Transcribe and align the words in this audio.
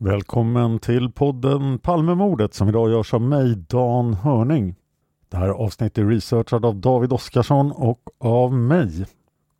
Välkommen 0.00 0.78
till 0.78 1.12
podden 1.12 1.78
Palmemordet 1.78 2.54
som 2.54 2.68
idag 2.68 2.90
görs 2.90 3.14
av 3.14 3.20
mig, 3.20 3.54
Dan 3.56 4.14
Hörning. 4.14 4.74
Det 5.28 5.36
här 5.36 5.48
avsnittet 5.48 5.98
är 5.98 6.04
researchat 6.08 6.64
av 6.64 6.76
David 6.76 7.12
Oskarsson 7.12 7.72
och 7.72 8.00
av 8.18 8.52
mig. 8.52 9.06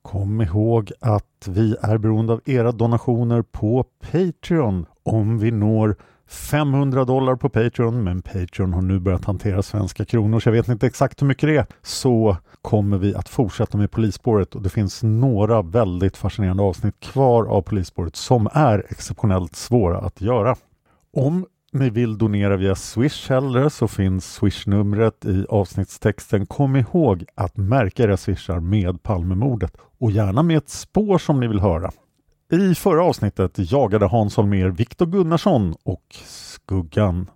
Kom 0.03 0.41
ihåg 0.41 0.93
att 1.00 1.48
vi 1.48 1.77
är 1.82 1.98
beroende 1.98 2.32
av 2.32 2.41
era 2.44 2.72
donationer 2.72 3.43
på 3.43 3.84
Patreon 4.00 4.87
om 5.03 5.38
vi 5.38 5.50
når 5.50 5.97
500 6.28 7.05
dollar 7.05 7.37
på 7.37 7.49
Patreon, 7.49 8.05
men 8.05 8.22
Patreon 8.22 8.72
har 8.72 8.83
nu 8.83 8.99
börjat 8.99 9.25
hantera 9.25 9.62
svenska 9.62 10.05
kronor 10.05 10.41
så 10.41 10.49
jag 10.49 10.53
vet 10.53 10.69
inte 10.69 10.87
exakt 10.87 11.22
hur 11.22 11.27
mycket 11.27 11.49
det 11.49 11.56
är. 11.56 11.66
Så 11.83 12.37
kommer 12.62 12.99
vi 12.99 13.15
att 13.15 13.28
fortsätta 13.28 13.78
med 13.78 13.91
polisspåret 13.91 14.55
och 14.55 14.62
det 14.62 14.69
finns 14.69 15.03
några 15.03 15.62
väldigt 15.62 16.16
fascinerande 16.16 16.62
avsnitt 16.62 17.00
kvar 17.00 17.44
av 17.44 17.62
polisspåret 17.62 18.16
som 18.16 18.49
är 18.53 18.87
exceptionellt 18.89 19.56
svåra 19.56 19.99
att 19.99 20.21
göra. 20.21 20.56
Om 21.12 21.47
ni 21.72 21.91
vill 21.91 22.19
donera 22.19 22.56
via 22.56 22.75
Swish 22.75 23.28
hellre 23.28 23.71
så 23.71 23.89
finns 23.89 24.34
Swish-numret 24.34 25.25
i 25.25 25.47
avsnittstexten. 25.49 26.47
Kom 26.47 26.77
ihåg 26.77 27.25
att 27.34 27.56
märka 27.56 28.03
era 28.03 28.16
swishar 28.16 28.60
med 28.60 29.03
Palmemordet 29.03 29.77
och 29.99 30.10
gärna 30.10 30.43
med 30.43 30.56
ett 30.56 30.69
spår 30.69 31.19
som 31.19 31.41
ni 31.41 31.49
vill 31.49 31.60
höra. 31.60 31.91
I 32.53 32.75
förra 32.75 33.04
avsnittet 33.04 33.72
jagade 33.72 34.06
Hans 34.06 34.36
Holmér 34.36 34.69
Viktor 34.69 35.06
Gunnarsson 35.06 35.75
och 35.82 36.16
Skuggan. 36.25 37.31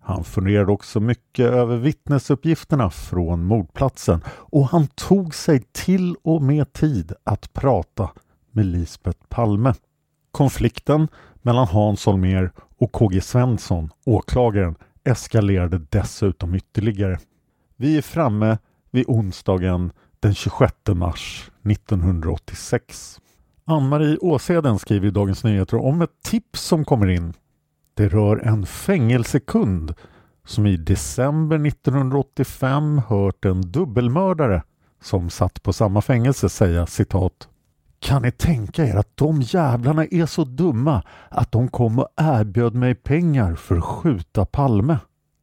Han 0.00 0.24
funderade 0.24 0.72
också 0.72 1.00
mycket 1.00 1.46
över 1.46 1.76
vittnesuppgifterna 1.76 2.90
från 2.90 3.44
mordplatsen 3.44 4.20
och 4.28 4.68
han 4.68 4.86
tog 4.86 5.34
sig 5.34 5.62
till 5.72 6.16
och 6.22 6.42
med 6.42 6.72
tid 6.72 7.12
att 7.24 7.52
prata 7.52 8.10
med 8.50 8.66
Lisbeth 8.66 9.18
Palme. 9.28 9.74
Konflikten 10.30 11.08
mellan 11.34 11.66
Hans 11.66 12.06
Holmér 12.06 12.50
och 12.78 12.92
KG 12.92 13.20
Svensson, 13.20 13.90
åklagaren, 14.06 14.74
eskalerade 15.04 15.78
dessutom 15.78 16.54
ytterligare. 16.54 17.18
Vi 17.76 17.96
är 17.98 18.02
framme 18.02 18.58
vid 18.90 19.04
onsdagen 19.08 19.92
den 20.20 20.34
26 20.34 20.74
mars 20.94 21.50
1986. 21.70 23.18
Ann-Marie 23.72 24.18
Åseden 24.20 24.78
skriver 24.78 25.08
i 25.08 25.10
Dagens 25.10 25.44
Nyheter 25.44 25.76
om 25.76 26.02
ett 26.02 26.22
tips 26.22 26.60
som 26.60 26.84
kommer 26.84 27.06
in. 27.06 27.32
Det 27.94 28.08
rör 28.08 28.36
en 28.36 28.66
fängelsekund 28.66 29.94
som 30.46 30.66
i 30.66 30.76
december 30.76 31.66
1985 31.66 33.00
hört 33.08 33.44
en 33.44 33.60
dubbelmördare 33.60 34.62
som 35.02 35.30
satt 35.30 35.62
på 35.62 35.72
samma 35.72 36.00
fängelse 36.00 36.48
säga 36.48 36.86
citat 36.86 37.48
kan 38.02 38.22
ni 38.22 38.30
tänka 38.30 38.84
er 38.84 38.96
att 38.96 39.16
de 39.16 39.42
jävlarna 39.42 40.04
är 40.04 40.26
så 40.26 40.44
dumma 40.44 41.02
att 41.28 41.52
de 41.52 41.68
kom 41.68 41.98
och 41.98 42.08
erbjöd 42.16 42.74
mig 42.74 42.94
pengar 42.94 43.54
för 43.54 43.76
att 43.76 43.84
skjuta 43.84 44.44
Palme? 44.44 44.98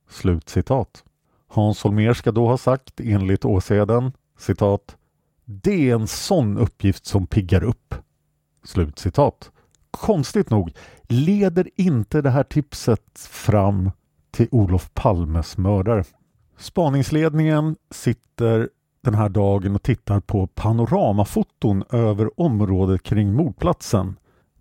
Slut 0.10 0.50
citat. 0.50 1.04
Hans 1.48 1.84
Holmér 1.84 2.14
ska 2.14 2.32
då 2.32 2.48
ha 2.48 2.58
sagt 2.58 3.00
enligt 3.00 3.46
Åseden 3.46 4.12
citat 4.38 4.98
Det 5.46 5.90
är 5.90 5.96
en 5.96 6.08
sån 6.08 6.58
uppgift 6.58 7.06
som 7.06 7.28
piggar 7.28 7.64
upp. 7.64 7.96
Slutcitat. 8.70 9.52
Konstigt 9.92 10.50
nog 10.50 10.72
leder 11.08 11.70
inte 11.76 12.22
det 12.22 12.30
här 12.30 12.44
tipset 12.44 13.20
fram 13.30 13.92
till 14.32 14.48
Olof 14.52 14.94
Palmes 14.94 15.58
mördare. 15.58 16.04
Spaningsledningen 16.58 17.76
sitter 17.92 18.70
den 19.02 19.16
här 19.16 19.30
dagen 19.30 19.76
och 19.76 19.84
tittar 19.84 20.20
på 20.20 20.48
panoramafoton 20.48 21.84
över 21.90 22.40
området 22.42 23.04
kring 23.04 23.34
mordplatsen. 23.34 24.16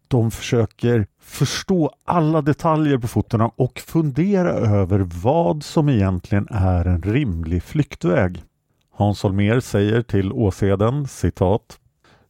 De 0.08 0.30
försöker 0.30 1.06
förstå 1.20 1.90
alla 2.04 2.42
detaljer 2.42 2.98
på 2.98 3.08
fotona 3.08 3.50
och 3.56 3.78
fundera 3.78 4.50
över 4.50 4.98
vad 5.22 5.62
som 5.62 5.88
egentligen 5.88 6.48
är 6.50 6.84
en 6.84 7.02
rimlig 7.02 7.62
flyktväg. 7.62 8.42
Hans 8.90 9.22
Holmér 9.22 9.60
säger 9.60 10.02
till 10.02 10.32
Åseden 10.32 11.08
citat 11.08 11.78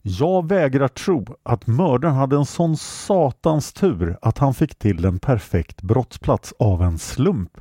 jag 0.01 0.47
vägrar 0.47 0.87
tro 0.87 1.25
att 1.43 1.67
mördaren 1.67 2.15
hade 2.15 2.35
en 2.35 2.45
sån 2.45 2.77
satans 2.77 3.73
tur 3.73 4.17
att 4.21 4.37
han 4.37 4.53
fick 4.53 4.75
till 4.75 5.05
en 5.05 5.19
perfekt 5.19 5.81
brottsplats 5.81 6.53
av 6.59 6.81
en 6.83 6.97
slump. 6.97 7.57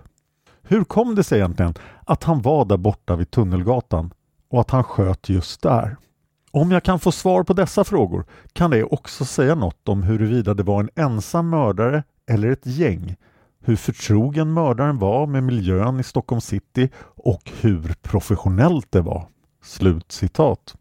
Hur 0.63 0.85
kom 0.85 1.15
det 1.15 1.25
sig 1.25 1.39
egentligen 1.39 1.75
att 2.07 2.25
han 2.25 2.43
var 2.43 2.65
där 2.65 2.77
borta 2.77 3.17
vid 3.17 3.31
Tunnelgatan 3.31 4.13
och 4.51 4.61
att 4.61 4.71
han 4.71 4.85
sköt 4.85 5.29
just 5.29 5.63
där? 5.63 5.97
Om 6.51 6.71
jag 6.71 6.83
kan 6.83 7.01
få 7.01 7.13
svar 7.13 7.43
på 7.43 7.53
dessa 7.53 7.85
frågor 7.85 8.25
kan 8.53 8.71
det 8.71 8.85
också 8.85 9.25
säga 9.25 9.55
något 9.55 9.89
om 9.89 10.03
huruvida 10.03 10.55
det 10.55 10.63
var 10.63 10.81
en 10.81 10.91
ensam 10.95 11.51
mördare 11.51 12.03
eller 12.27 12.51
ett 12.51 12.67
gäng, 12.67 13.17
hur 13.61 13.77
förtrogen 13.77 14.53
mördaren 14.53 14.99
var 14.99 15.27
med 15.27 15.43
miljön 15.43 16.01
i 16.01 16.03
Stockholm 16.03 16.41
city 16.41 16.91
och 17.01 17.53
hur 17.61 17.95
professionellt 18.03 18.87
det 18.91 19.01
var. 19.01 19.29
Slut 19.63 20.13
citat. 20.13 20.75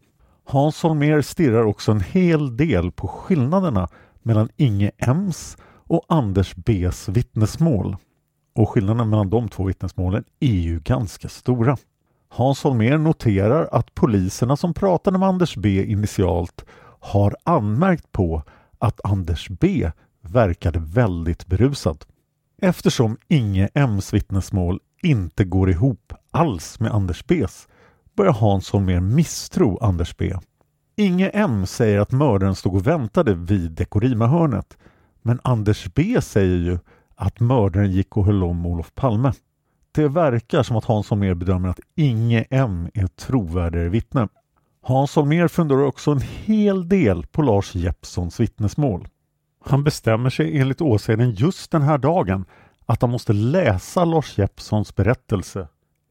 Hans 0.50 0.82
Holmér 0.82 1.22
stirrar 1.22 1.64
också 1.64 1.92
en 1.92 2.00
hel 2.00 2.56
del 2.56 2.92
på 2.92 3.08
skillnaderna 3.08 3.88
mellan 4.22 4.48
Inge 4.56 4.90
M's 4.98 5.58
och 5.86 6.04
Anders 6.08 6.54
B's 6.56 7.10
vittnesmål. 7.10 7.96
och 8.54 8.68
skillnaden 8.70 9.10
mellan 9.10 9.30
de 9.30 9.48
två 9.48 9.64
vittnesmålen 9.64 10.24
är 10.40 10.54
ju 10.54 10.80
ganska 10.80 11.28
stora. 11.28 11.76
Hans 12.28 12.64
Holmér 12.64 12.98
noterar 12.98 13.68
att 13.72 13.94
poliserna 13.94 14.56
som 14.56 14.74
pratade 14.74 15.18
med 15.18 15.28
Anders 15.28 15.56
B 15.56 15.84
initialt 15.84 16.64
har 17.00 17.36
anmärkt 17.44 18.12
på 18.12 18.42
att 18.78 19.00
Anders 19.04 19.48
B 19.48 19.90
verkade 20.20 20.78
väldigt 20.78 21.46
berusad. 21.46 22.04
Eftersom 22.62 23.16
Inge 23.28 23.68
M's 23.74 24.14
vittnesmål 24.14 24.80
inte 25.02 25.44
går 25.44 25.70
ihop 25.70 26.12
alls 26.30 26.80
med 26.80 26.92
Anders 26.92 27.24
B's 27.24 27.68
börjar 28.18 28.32
Hans 28.32 28.70
Holmér 28.70 29.00
misstro 29.00 29.78
Anders 29.80 30.16
B. 30.16 30.34
Inge 30.96 31.28
M 31.28 31.66
säger 31.66 32.00
att 32.00 32.12
mördaren 32.12 32.54
stod 32.54 32.74
och 32.74 32.86
väntade 32.86 33.34
vid 33.34 33.70
Dekorima-hörnet 33.70 34.78
men 35.22 35.40
Anders 35.44 35.94
B 35.94 36.20
säger 36.20 36.56
ju 36.56 36.78
att 37.14 37.40
mördaren 37.40 37.92
gick 37.92 38.16
och 38.16 38.24
höll 38.24 38.44
om 38.44 38.66
Olof 38.66 38.94
Palme. 38.94 39.32
Det 39.92 40.08
verkar 40.08 40.62
som 40.62 40.76
att 40.76 40.84
Hans 40.84 41.10
Holmér 41.10 41.34
bedömer 41.34 41.68
att 41.68 41.80
Inge 41.94 42.44
M 42.50 42.88
är 42.94 43.04
ett 43.04 43.16
trovärdigare 43.16 43.88
vittne. 43.88 44.28
Hans 44.82 45.16
Holmér 45.16 45.48
funderar 45.48 45.82
också 45.82 46.10
en 46.10 46.20
hel 46.20 46.88
del 46.88 47.26
på 47.26 47.42
Lars 47.42 47.74
Jeppssons 47.74 48.40
vittnesmål. 48.40 49.08
Han 49.64 49.84
bestämmer 49.84 50.30
sig 50.30 50.58
enligt 50.58 50.80
åseden 50.80 51.30
just 51.30 51.70
den 51.70 51.82
här 51.82 51.98
dagen 51.98 52.44
att 52.86 53.02
han 53.02 53.10
måste 53.10 53.32
läsa 53.32 54.04
Lars 54.04 54.38
Jeppssons 54.38 54.94
berättelse 54.94 55.68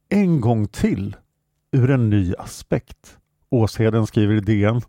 en 0.10 0.42
gång 0.42 0.68
till 0.68 1.16
ur 1.72 1.92
en 1.92 2.10
ny 2.10 2.34
aspekt. 2.38 3.18
Åsheden 3.50 4.08
skriver 4.08 4.36
i 4.36 4.40
DN. 4.40 4.82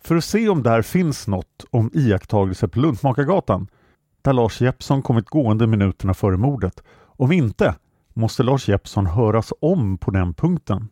För 0.00 0.16
att 0.16 0.24
se 0.24 0.48
om 0.48 0.62
där 0.62 0.82
finns 0.82 1.26
något 1.26 1.64
om 1.70 1.90
iakttagelser 1.94 2.66
på 2.66 2.80
Luntmakargatan 2.80 3.68
där 4.22 4.32
Lars 4.32 4.60
Jeppsson 4.60 5.02
kommit 5.02 5.28
gående 5.28 5.66
minuterna 5.66 6.14
före 6.14 6.36
mordet. 6.36 6.82
Om 7.00 7.32
inte 7.32 7.74
måste 8.14 8.42
Lars 8.42 8.68
Jeppsson 8.68 9.06
höras 9.06 9.52
om 9.60 9.98
på 9.98 10.10
den 10.10 10.34
punkten. 10.34 10.88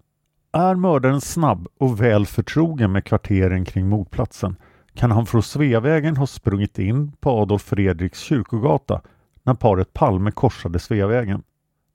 Är 0.53 0.75
mördaren 0.75 1.21
snabb 1.21 1.69
och 1.79 2.01
väl 2.01 2.27
förtrogen 2.27 2.93
med 2.93 3.05
kvarteren 3.05 3.65
kring 3.65 3.89
mordplatsen 3.89 4.57
kan 4.97 5.11
han 5.11 5.27
från 5.27 5.43
Sveavägen 5.43 6.17
ha 6.17 6.27
sprungit 6.27 6.79
in 6.79 7.13
på 7.13 7.31
Adolf 7.31 7.63
Fredriks 7.63 8.19
kyrkogata 8.19 9.01
när 9.43 9.55
paret 9.55 9.93
Palme 9.93 10.31
korsade 10.31 10.79
Sveavägen. 10.79 11.43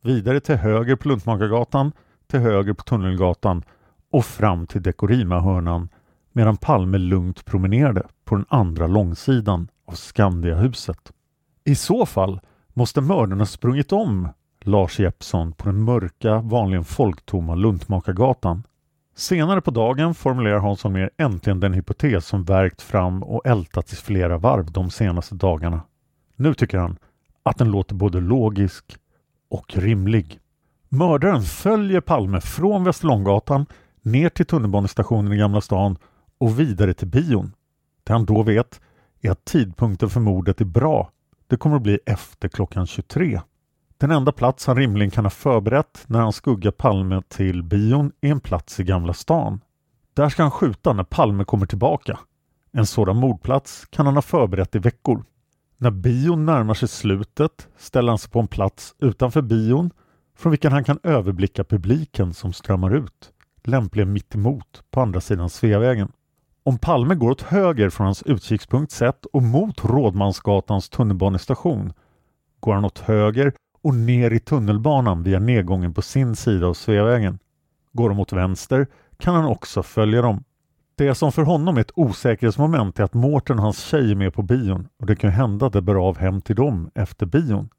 Vidare 0.04 0.40
till 0.40 0.56
höger 0.56 0.96
på 0.96 1.08
Luntmakargatan, 1.08 1.92
till 2.31 2.39
höger 2.39 2.74
på 2.74 2.83
Tunnelgatan 2.83 3.63
och 4.12 4.25
fram 4.25 4.68
till 4.68 4.81
Dekorima-hörnan 4.81 5.89
medan 6.31 6.57
Palme 6.57 6.98
lugnt 6.98 7.45
promenerade 7.45 8.04
på 8.25 8.36
den 8.36 8.45
andra 8.50 8.88
långsidan 8.88 9.68
av 9.86 9.94
Skandiahuset. 9.94 11.12
I 11.63 11.75
så 11.75 12.06
fall 12.06 12.39
måste 12.74 13.01
mördarna 13.01 13.45
sprungit 13.45 13.92
om 13.92 14.28
Lars 14.62 15.00
Jeppsson 15.00 15.54
på 15.54 15.66
den 15.66 15.83
mörka, 15.83 16.39
vanligen 16.39 16.83
folktomma 16.83 17.56
Luntmakargatan. 17.56 18.63
Senare 19.16 19.62
på 19.62 19.72
dagen 19.72 20.13
formulerar 20.13 20.60
Hans 20.60 20.86
mer 20.86 21.10
äntligen 21.18 21.60
den 21.60 21.74
hypotes 21.74 22.25
som 22.25 22.44
värkt 22.44 22.81
fram 22.81 23.24
och 23.24 23.45
ältats 23.45 23.94
i 23.94 23.95
flera 23.95 24.38
varv 24.38 24.72
de 24.72 24.89
senaste 24.89 25.36
dagarna. 25.36 25.81
Nu 26.36 26.54
tycker 26.54 26.78
han 26.78 26.98
att 27.44 27.57
den 27.57 27.72
låter 27.72 27.95
både 27.95 28.19
logisk 28.19 28.98
och 29.50 29.78
rimlig. 29.78 30.41
Mördaren 30.94 31.42
följer 31.42 32.02
Palme 32.02 32.42
från 32.42 32.84
Västerlånggatan 32.84 33.66
ner 34.02 34.30
till 34.30 34.46
tunnelbanestationen 34.46 35.34
i 35.34 35.38
Gamla 35.38 35.62
stan 35.62 35.98
och 36.38 36.60
vidare 36.60 36.94
till 36.94 37.08
bion. 37.08 37.52
Det 38.04 38.14
han 38.14 38.26
då 38.26 38.44
vet 38.44 38.82
är 39.22 39.32
att 39.32 39.46
tidpunkten 39.46 40.10
för 40.10 40.20
mordet 40.20 40.62
är 40.62 40.66
bra. 40.66 41.12
Det 41.48 41.58
kommer 41.58 41.76
att 41.76 41.82
bli 41.82 42.00
efter 42.06 42.48
klockan 42.48 42.88
23. 42.88 43.42
Den 43.98 44.12
enda 44.12 44.32
plats 44.32 44.68
han 44.68 44.76
rimligen 44.76 45.12
kan 45.12 45.26
ha 45.26 45.30
förberett 45.30 46.04
när 46.08 46.20
han 46.20 46.34
skuggar 46.34 46.72
Palme 46.72 47.22
till 47.28 47.64
bion 47.64 48.12
är 48.22 48.32
en 48.32 48.40
plats 48.40 48.80
i 48.80 48.84
Gamla 48.84 49.14
stan. 49.14 49.62
Där 50.14 50.30
ska 50.30 50.42
han 50.42 50.52
skjuta 50.52 50.94
när 50.94 51.04
Palme 51.04 51.44
kommer 51.44 51.66
tillbaka. 51.66 52.20
En 52.72 52.86
sådan 52.86 53.18
mordplats 53.18 53.86
kan 53.90 54.06
han 54.06 54.16
ha 54.16 54.22
förberett 54.22 54.76
i 54.76 54.80
veckor. 54.80 55.24
När 55.78 55.92
bion 55.92 56.46
närmar 56.46 56.74
sig 56.74 56.88
slutet 56.88 57.68
ställer 57.78 58.10
han 58.10 58.20
sig 58.20 58.32
på 58.32 58.40
en 58.40 58.48
plats 58.48 58.96
utanför 59.00 59.42
bion 59.42 59.92
från 60.42 60.52
vilken 60.52 60.72
han 60.72 60.84
kan 60.84 61.00
överblicka 61.04 61.64
publiken 61.64 62.34
som 62.34 62.54
strömmar 62.54 62.96
ut, 62.96 63.32
lämpligen 63.64 64.14
mitt 64.14 64.36
emot 64.36 64.84
på 64.92 65.02
andra 65.02 65.22
sidan 65.22 65.50
Sveavägen. 65.50 66.12
Om 66.64 66.78
Palme 66.78 67.16
går 67.16 67.32
åt 67.32 67.42
höger 67.42 67.90
från 67.90 68.06
hans 68.06 68.24
utkikspunkt 68.24 68.92
sett 68.92 69.26
och 69.26 69.44
mot 69.44 69.86
Rådmansgatans 69.86 70.90
tunnelbanestation 70.90 71.94
går 72.60 72.74
han 72.74 72.86
åt 72.86 73.00
höger 73.00 73.54
och 73.82 73.96
ner 73.96 74.32
i 74.32 74.40
tunnelbanan 74.40 75.24
via 75.24 75.40
nedgången 75.40 75.94
på 75.94 76.02
sin 76.02 76.36
sida 76.36 76.68
av 76.68 76.74
Sveavägen. 76.74 77.40
Går 77.94 78.10
de 78.10 78.20
åt 78.20 78.34
vänster 78.34 78.88
kan 79.18 79.36
han 79.36 79.46
också 79.46 79.84
följa 79.84 80.22
dem. 80.22 80.44
Det 80.96 81.16
som 81.16 81.32
för 81.32 81.44
honom 81.44 81.78
är 81.78 81.82
ett 81.82 81.92
osäkerhetsmoment 81.96 83.00
är 83.00 83.04
att 83.04 83.14
Mårten 83.14 83.58
och 83.58 83.64
hans 83.64 83.80
tjej 83.80 84.12
är 84.12 84.16
med 84.16 84.34
på 84.34 84.42
bion 84.42 84.88
och 85.00 85.06
det 85.06 85.16
kan 85.16 85.32
hända 85.32 85.66
att 85.66 85.74
det 85.74 85.82
bär 85.82 86.08
av 86.08 86.18
hem 86.18 86.42
till 86.42 86.56
dem 86.56 86.92
efter 86.96 87.26
bion. 87.26 87.70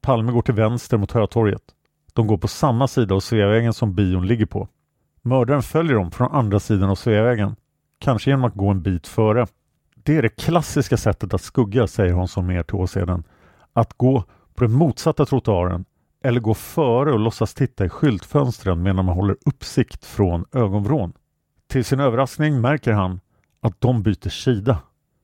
Palme 0.00 0.32
går 0.32 0.42
till 0.42 0.54
vänster 0.54 0.98
mot 0.98 1.12
Hötorget. 1.12 1.62
De 2.14 2.26
går 2.26 2.38
på 2.38 2.48
samma 2.48 2.88
sida 2.88 3.14
av 3.14 3.20
Sveavägen 3.20 3.72
som 3.72 3.94
bion 3.94 4.26
ligger 4.26 4.46
på. 4.46 4.68
Mördaren 5.22 5.62
följer 5.62 5.94
dem 5.94 6.10
från 6.10 6.32
andra 6.32 6.60
sidan 6.60 6.90
av 6.90 6.94
Sveavägen, 6.94 7.56
kanske 7.98 8.30
genom 8.30 8.44
att 8.44 8.54
gå 8.54 8.68
en 8.68 8.82
bit 8.82 9.06
före. 9.06 9.46
Det 9.94 10.16
är 10.16 10.22
det 10.22 10.28
klassiska 10.28 10.96
sättet 10.96 11.34
att 11.34 11.42
skugga, 11.42 11.86
säger 11.86 12.12
Hansson 12.12 12.46
mer 12.46 12.62
till 12.62 12.74
åseden. 12.74 13.24
Att 13.72 13.92
gå 13.92 14.24
på 14.54 14.64
den 14.64 14.72
motsatta 14.72 15.26
trottoaren 15.26 15.84
eller 16.24 16.40
gå 16.40 16.54
före 16.54 17.12
och 17.12 17.18
låtsas 17.18 17.54
titta 17.54 17.84
i 17.84 17.88
skyltfönstren 17.88 18.82
medan 18.82 19.04
man 19.04 19.14
håller 19.14 19.36
uppsikt 19.46 20.04
från 20.04 20.44
ögonvrån. 20.52 21.12
Till 21.68 21.84
sin 21.84 22.00
överraskning 22.00 22.60
märker 22.60 22.92
han 22.92 23.20
att 23.60 23.80
de 23.80 24.02
byter 24.02 24.28
sida. 24.28 24.78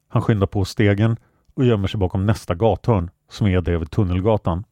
Han 0.09 0.23
skyndar 0.23 0.47
på 0.47 0.65
stegen 0.65 1.17
och 1.55 1.65
gömmer 1.65 1.88
sig 1.88 2.00
bakom 2.00 2.27
nästa 2.27 2.55
gathörn 2.55 3.11
som 3.31 3.47
är 3.47 3.61
det 3.61 3.79
vid 3.79 3.91
Tunnelgatan. 3.91 4.65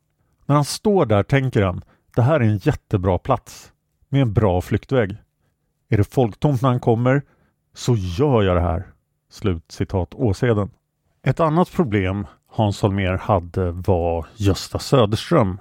När 0.47 0.55
han 0.55 0.65
står 0.65 1.07
där 1.07 1.23
tänker 1.23 1.63
han 1.63 1.83
det 2.15 2.23
här 2.23 2.41
är 2.41 2.45
en 2.45 2.59
jättebra 2.59 3.19
plats 3.19 3.73
med 4.09 4.23
en 4.23 4.33
bra 4.33 4.61
flyktväg. 4.61 5.17
Är 5.89 5.97
det 5.97 6.05
folktomt 6.05 6.63
när 6.63 6.69
han 6.69 6.81
kommer 6.81 7.23
så 7.75 7.97
gör 7.97 8.43
jag 8.43 8.57
det 8.57 8.63
här. 8.63 8.87
Slut 9.31 9.65
citat 9.73 10.15
Åseden. 10.15 10.71
Ett 11.23 11.41
annat 11.41 11.73
problem 11.73 12.27
Hans 12.47 12.83
Holmér 12.83 13.17
hade 13.17 13.71
var 13.71 14.27
Gösta 14.37 14.79
Söderström. 14.79 15.59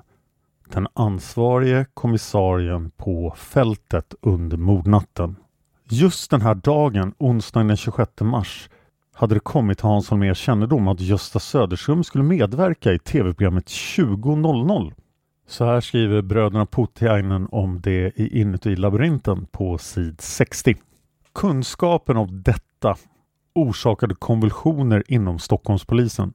Den 0.69 0.87
ansvarige 0.93 1.85
kommissarien 1.93 2.91
på 2.97 3.33
fältet 3.37 4.13
under 4.21 4.57
mordnatten. 4.57 5.35
Just 5.89 6.31
den 6.31 6.41
här 6.41 6.55
dagen, 6.55 7.13
onsdagen 7.17 7.67
den 7.67 7.77
26 7.77 8.11
mars, 8.21 8.69
hade 9.13 9.35
det 9.35 9.39
kommit 9.39 9.77
till 9.77 9.87
Hans 9.87 10.09
Holmérs 10.09 10.37
kännedom 10.37 10.87
att 10.87 10.99
Gösta 10.99 11.39
Söderström 11.39 12.03
skulle 12.03 12.23
medverka 12.23 12.93
i 12.93 12.99
tv-programmet 12.99 13.65
20.00. 13.65 14.93
Så 15.47 15.65
här 15.65 15.81
skriver 15.81 16.21
bröderna 16.21 16.65
Putiainen 16.65 17.47
om 17.51 17.81
det 17.81 18.19
i 18.19 18.41
Inuti 18.41 18.75
labyrinten 18.75 19.45
på 19.45 19.77
sid 19.77 20.21
60. 20.21 20.75
Kunskapen 21.33 22.17
om 22.17 22.43
detta 22.43 22.95
orsakade 23.55 24.15
konvulsioner 24.15 25.03
inom 25.07 25.39
Stockholmspolisen. 25.39 26.33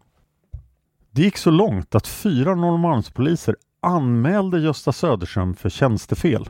Det 1.11 1.23
gick 1.23 1.37
så 1.37 1.51
långt 1.51 1.95
att 1.95 2.07
fyra 2.07 2.55
Norrmalmspoliser 2.55 3.57
anmälde 3.81 4.61
Gösta 4.61 4.93
Söderström 4.93 5.55
för 5.55 5.71
tjänstefel. 5.71 6.49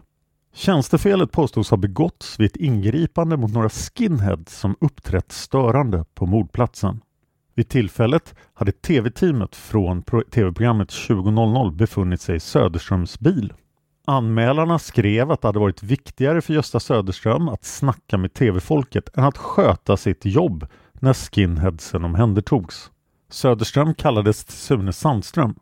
Tjänstefelet 0.55 1.33
påstods 1.33 1.71
ha 1.71 1.77
begåtts 1.77 2.41
vid 2.41 2.47
ett 2.47 2.57
ingripande 2.57 3.37
mot 3.37 3.53
några 3.53 3.69
skinheads 3.69 4.59
som 4.59 4.77
uppträtt 4.81 5.33
störande 5.33 6.05
på 6.15 6.27
mordplatsen. 6.27 7.01
Vid 7.59 7.69
tillfället 7.69 8.35
hade 8.55 8.73
tv-teamet 8.73 9.57
från 9.57 10.03
tv-programmet 10.03 10.89
20.00 10.89 11.77
befunnit 11.77 12.21
sig 12.21 12.37
i 12.37 12.41
Söderströms 12.41 13.21
bil. 13.21 13.53
Anmälarna 14.07 14.79
skrev 14.79 15.31
att 15.31 15.43
det 15.43 15.49
hade 15.49 15.59
varit 15.59 15.83
viktigare 15.83 16.41
för 16.41 16.55
Gösta 16.55 16.81
Söderström 16.81 17.49
att 17.49 17.65
snacka 17.65 18.19
med 18.19 18.35
tv-folket 18.35 19.19
än 19.19 19.25
att 19.25 19.39
sköta 19.39 19.97
sitt 19.97 20.25
jobb 20.25 20.67
när 20.93 21.15
skinheadsen 21.15 22.05
omhändertogs. 22.05 22.91
Söderström 23.31 23.95
kallades 23.95 24.45
till 24.45 24.57
Sune 24.57 24.93
Sandström. 24.93 25.55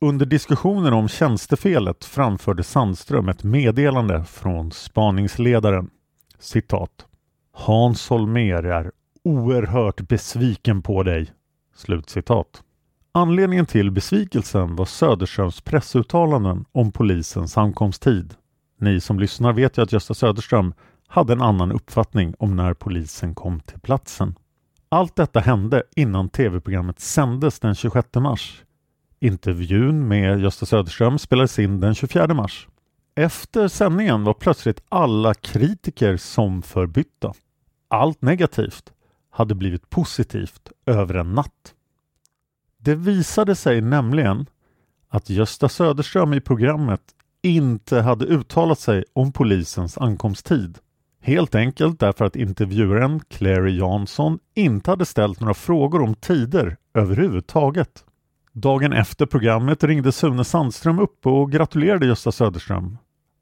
Under 0.00 0.26
diskussionen 0.26 0.92
om 0.92 1.08
tjänstefelet 1.08 2.04
framförde 2.04 2.62
Sandström 2.62 3.28
ett 3.28 3.44
meddelande 3.44 4.24
från 4.24 4.72
spaningsledaren. 4.72 5.90
Citat. 6.38 7.06
Hans 7.52 8.08
Holmér 8.10 8.66
är 8.66 8.90
oerhört 9.24 10.08
besviken 10.08 10.82
på 10.82 11.02
dig. 11.02 11.30
Slutcitat. 11.78 12.62
Anledningen 13.12 13.66
till 13.66 13.90
besvikelsen 13.90 14.76
var 14.76 14.84
Söderströms 14.84 15.60
pressuttalanden 15.60 16.64
om 16.72 16.92
polisens 16.92 17.58
ankomsttid. 17.58 18.34
Ni 18.80 19.00
som 19.00 19.20
lyssnar 19.20 19.52
vet 19.52 19.78
ju 19.78 19.82
att 19.82 19.92
Gösta 19.92 20.14
Söderström 20.14 20.74
hade 21.06 21.32
en 21.32 21.42
annan 21.42 21.72
uppfattning 21.72 22.34
om 22.38 22.56
när 22.56 22.74
polisen 22.74 23.34
kom 23.34 23.60
till 23.60 23.80
platsen. 23.80 24.34
Allt 24.88 25.16
detta 25.16 25.40
hände 25.40 25.82
innan 25.96 26.28
tv-programmet 26.28 27.00
sändes 27.00 27.60
den 27.60 27.74
26 27.74 28.08
mars. 28.14 28.62
Intervjun 29.20 30.08
med 30.08 30.40
Gösta 30.40 30.66
Söderström 30.66 31.18
spelades 31.18 31.58
in 31.58 31.80
den 31.80 31.94
24 31.94 32.34
mars. 32.34 32.68
Efter 33.14 33.68
sändningen 33.68 34.24
var 34.24 34.34
plötsligt 34.34 34.82
alla 34.88 35.34
kritiker 35.34 36.16
som 36.16 36.62
förbytta. 36.62 37.32
Allt 37.88 38.22
negativt 38.22 38.92
hade 39.30 39.54
blivit 39.54 39.90
positivt 39.90 40.72
över 40.86 41.14
en 41.14 41.32
natt. 41.32 41.74
Det 42.78 42.94
visade 42.94 43.54
sig 43.54 43.80
nämligen 43.80 44.46
att 45.08 45.30
Gösta 45.30 45.68
Söderström 45.68 46.34
i 46.34 46.40
programmet 46.40 47.00
inte 47.42 48.00
hade 48.00 48.24
uttalat 48.24 48.78
sig 48.78 49.04
om 49.12 49.32
polisens 49.32 49.98
ankomsttid. 49.98 50.78
Helt 51.20 51.54
enkelt 51.54 52.00
därför 52.00 52.24
att 52.24 52.36
intervjuaren 52.36 53.20
Clary 53.20 53.78
Jansson 53.78 54.38
inte 54.54 54.90
hade 54.90 55.06
ställt 55.06 55.40
några 55.40 55.54
frågor 55.54 56.02
om 56.02 56.14
tider 56.14 56.76
överhuvudtaget. 56.94 58.04
Dagen 58.52 58.92
efter 58.92 59.26
programmet 59.26 59.84
ringde 59.84 60.12
Sune 60.12 60.44
Sandström 60.44 60.98
upp 60.98 61.26
och 61.26 61.52
gratulerade 61.52 62.06
Gösta 62.06 62.32
Söderström. 62.32 62.98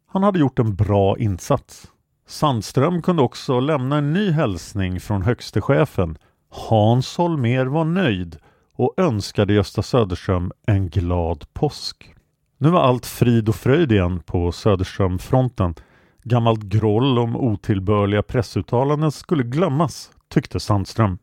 Han 0.07 0.23
hade 0.23 0.39
gjort 0.39 0.59
en 0.59 0.75
bra 0.75 1.19
insats. 1.19 1.93
Sandström 2.29 3.03
kunde 3.03 3.23
också 3.23 3.61
lämna 3.61 3.97
en 3.97 4.13
ny 4.13 4.31
hälsning 4.31 5.01
från 5.01 5.23
högste 5.23 5.61
chefen. 5.61 6.19
Hans 6.51 7.17
Holmer 7.17 7.67
var 7.67 7.85
nöjd 7.85 8.37
och 8.75 8.95
önskade 8.97 9.53
Gösta 9.53 9.83
Söderström 9.83 10.53
en 10.67 10.89
glad 10.89 11.45
påsk. 11.53 12.15
Nu 12.59 12.71
var 12.71 12.81
allt 12.81 13.07
frid 13.07 13.49
och 13.49 13.55
fröjd 13.55 13.93
igen 13.93 14.21
på 14.21 14.53
Söderströmfronten. 14.53 15.75
Gammalt 16.23 16.63
groll 16.63 17.19
om 17.19 17.37
otillbörliga 17.37 18.23
pressuttalanden 18.23 19.13
skulle 19.13 19.43
glömmas, 19.43 20.11
tyckte 20.29 20.61
Sandström. 20.61 21.19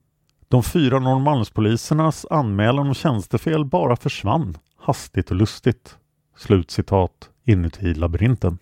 De 0.48 0.63
fyra 0.63 1.00
Norrmalmspolisernas 1.00 2.25
anmälan 2.29 2.88
om 2.88 2.93
tjänstefel 2.93 3.65
bara 3.65 3.95
försvann, 3.95 4.57
hastigt 4.77 5.31
och 5.31 5.38
lustigt. 5.38 5.98
Slutcitat 6.38 7.29
inuti 7.45 7.93
labyrinten. 7.93 8.57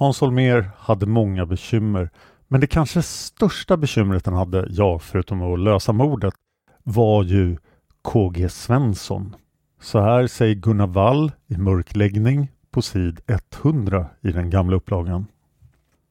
Hans 0.00 0.20
Holmér 0.20 0.70
hade 0.78 1.06
många 1.06 1.46
bekymmer, 1.46 2.10
men 2.48 2.60
det 2.60 2.66
kanske 2.66 3.02
största 3.02 3.76
bekymret 3.76 4.26
han 4.26 4.34
hade, 4.34 4.66
ja, 4.70 4.98
förutom 4.98 5.42
att 5.42 5.58
lösa 5.58 5.92
mordet, 5.92 6.34
var 6.82 7.24
ju 7.24 7.56
KG 8.02 8.48
Svensson. 8.48 9.36
Så 9.80 10.00
här 10.00 10.26
säger 10.26 10.54
Gunnar 10.54 10.86
Wall 10.86 11.32
i 11.46 11.56
Mörkläggning 11.56 12.48
på 12.70 12.82
sid 12.82 13.20
100 13.62 14.06
i 14.20 14.32
den 14.32 14.50
gamla 14.50 14.76
upplagan. 14.76 15.26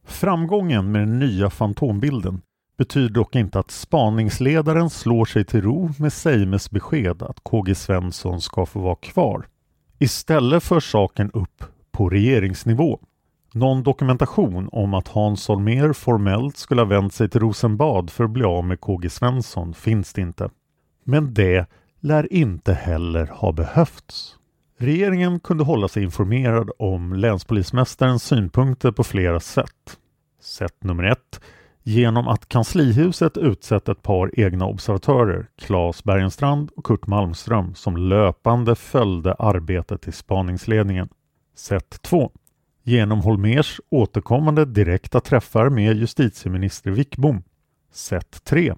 Framgången 0.06 0.92
med 0.92 1.02
den 1.02 1.20
nya 1.20 1.50
fantombilden 1.50 2.42
betyder 2.78 3.10
dock 3.10 3.36
inte 3.36 3.60
att 3.60 3.72
spaningsledaren 3.72 4.90
slår 4.90 5.26
sig 5.26 5.46
till 5.46 5.62
ro 5.62 5.90
med 6.00 6.14
Seimes 6.14 6.72
besked 6.72 7.24
att 7.24 7.44
KG 7.44 7.76
Svensson 7.76 8.42
ska 8.42 8.66
få 8.66 8.80
vara 8.80 8.96
kvar. 8.96 9.46
Istället 10.00 10.64
för 10.64 10.80
saken 10.80 11.32
upp 11.32 11.64
på 11.92 12.10
regeringsnivå. 12.10 13.00
Någon 13.52 13.84
dokumentation 13.84 14.70
om 14.72 14.94
att 14.94 15.08
Hans 15.08 15.48
Holmér 15.48 15.94
formellt 15.94 16.58
skulle 16.58 16.82
ha 16.82 16.86
vänt 16.86 17.14
sig 17.14 17.30
till 17.30 17.40
Rosenbad 17.40 18.10
för 18.10 18.24
att 18.24 18.30
bli 18.30 18.44
av 18.44 18.64
med 18.64 18.82
KG 18.82 19.10
Svensson 19.10 19.74
finns 19.74 20.14
det 20.14 20.22
inte. 20.22 20.50
Men 21.04 21.34
det 21.34 21.66
lär 22.00 22.34
inte 22.34 22.74
heller 22.74 23.28
ha 23.28 23.52
behövts. 23.52 24.36
Regeringen 24.78 25.40
kunde 25.40 25.64
hålla 25.64 25.88
sig 25.88 26.04
informerad 26.04 26.70
om 26.80 27.14
länspolismästarens 27.14 28.24
synpunkter 28.24 28.92
på 28.92 29.04
flera 29.04 29.40
sätt. 29.40 29.98
Sätt 30.42 30.84
nummer 30.84 31.04
ett 31.04 31.42
genom 31.84 32.28
att 32.28 32.50
kanslihuset 32.50 33.38
utsett 33.38 33.90
ett 33.90 34.02
par 34.02 34.40
egna 34.40 34.66
observatörer, 34.66 35.48
Claes 35.58 36.04
Bergenstrand 36.04 36.72
och 36.76 36.86
Kurt 36.86 37.08
Malmström, 37.08 37.76
som 37.76 37.98
löpande 37.98 38.76
följde 38.76 39.34
arbetet 39.34 40.08
i 40.08 40.12
spaningsledningen. 40.12 41.10
Sätt 41.56 42.02
2. 42.02 42.32
Genom 42.84 43.20
Holmers 43.20 43.82
återkommande 43.90 44.66
direkta 44.66 45.20
träffar 45.20 45.70
med 45.70 45.98
justitieminister 45.98 46.92
Wickbom. 46.92 47.44
Sätt 47.92 48.44
3 48.44 48.74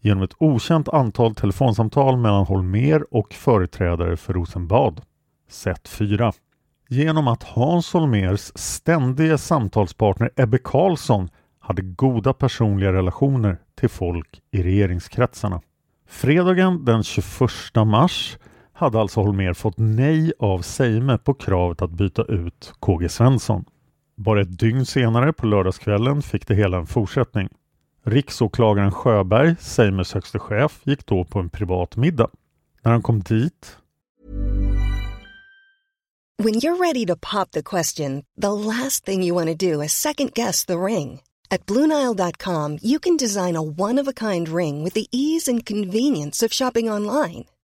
genom 0.00 0.22
ett 0.22 0.34
okänt 0.38 0.88
antal 0.88 1.34
telefonsamtal 1.34 2.16
mellan 2.16 2.46
Holmer 2.46 3.14
och 3.14 3.34
företrädare 3.34 4.16
för 4.16 4.32
Rosenbad. 4.32 5.00
Sätt 5.48 5.88
4. 5.88 6.32
Genom 6.88 7.28
att 7.28 7.42
Hans 7.42 7.92
Holmers 7.92 8.52
ständiga 8.54 9.38
samtalspartner 9.38 10.30
Ebbe 10.36 10.58
Karlsson 10.58 11.28
hade 11.58 11.82
goda 11.82 12.32
personliga 12.32 12.92
relationer 12.92 13.58
till 13.74 13.88
folk 13.88 14.40
i 14.50 14.62
regeringskretsarna. 14.62 15.60
Fredagen 16.08 16.84
den 16.84 17.02
21 17.02 17.50
mars 17.86 18.38
hade 18.80 19.00
alltså 19.00 19.20
Holmer 19.20 19.52
fått 19.52 19.74
nej 19.76 20.32
av 20.38 20.62
Seime 20.62 21.18
på 21.18 21.34
kravet 21.34 21.82
att 21.82 21.90
byta 21.90 22.22
ut 22.22 22.72
KG 22.80 23.08
Svensson. 23.08 23.64
Bara 24.16 24.40
ett 24.40 24.58
dygn 24.58 24.86
senare 24.86 25.32
på 25.32 25.46
lördagskvällen 25.46 26.22
fick 26.22 26.46
det 26.46 26.54
hela 26.54 26.78
en 26.78 26.86
fortsättning. 26.86 27.48
Riksåklagaren 28.04 28.92
Sjöberg, 28.92 29.56
Seimes 29.60 30.12
högste 30.12 30.38
chef, 30.38 30.80
gick 30.84 31.06
då 31.06 31.24
på 31.24 31.38
en 31.38 31.50
privat 31.50 31.96
middag. 31.96 32.30
När 32.82 32.92
han 32.92 33.02
kom 33.02 33.20
dit 33.20 33.76
When 36.42 36.54
you're 36.54 36.80
ready 36.80 37.06
to 37.06 37.16
pop 37.16 37.50
the 37.50 37.62
question, 37.62 38.24
the 38.42 38.52
last 38.52 39.04
thing 39.04 39.22
you 39.22 39.34
want 39.34 39.60
to 39.60 39.66
do 39.70 39.82
is 39.82 39.92
second 39.92 40.32
guess 40.34 40.64
the 40.64 40.76
ring. 40.76 41.20
At 41.50 41.66
BlueNile.com 41.66 42.78
you 42.82 42.98
can 42.98 43.16
design 43.16 43.56
a 43.56 43.62
one-of-a-kind 43.62 44.48
ring 44.48 44.84
with 44.84 44.94
the 44.94 45.06
ease 45.12 45.52
and 45.52 45.66
convenience 45.66 46.46
of 46.46 46.52
shopping 46.52 46.90
online. 46.90 47.44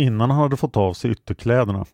Innan 0.00 0.30
han 0.30 0.40
hade 0.40 0.56
fått 0.56 0.76
av 0.76 0.92
sig 0.92 1.10
ytterkläderna 1.10 1.84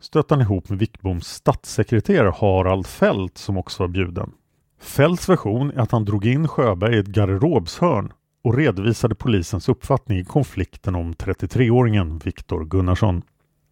stötte 0.00 0.34
han 0.34 0.40
ihop 0.40 0.68
med 0.68 0.78
Wickboms 0.78 1.26
statssekreterare 1.26 2.32
Harald 2.36 2.86
Fält 2.86 3.38
som 3.38 3.58
också 3.58 3.82
var 3.82 3.88
bjuden. 3.88 4.32
Fälts 4.80 5.28
version 5.28 5.70
är 5.70 5.80
att 5.80 5.92
han 5.92 6.04
drog 6.04 6.26
in 6.26 6.48
Sjöberg 6.48 6.96
i 6.96 6.98
ett 6.98 7.06
garderobshörn 7.06 8.12
och 8.44 8.56
redovisade 8.56 9.14
polisens 9.14 9.68
uppfattning 9.68 10.18
i 10.18 10.24
konflikten 10.24 10.94
om 10.94 11.12
33-åringen 11.14 12.24
Viktor 12.24 12.64
Gunnarsson. 12.64 13.22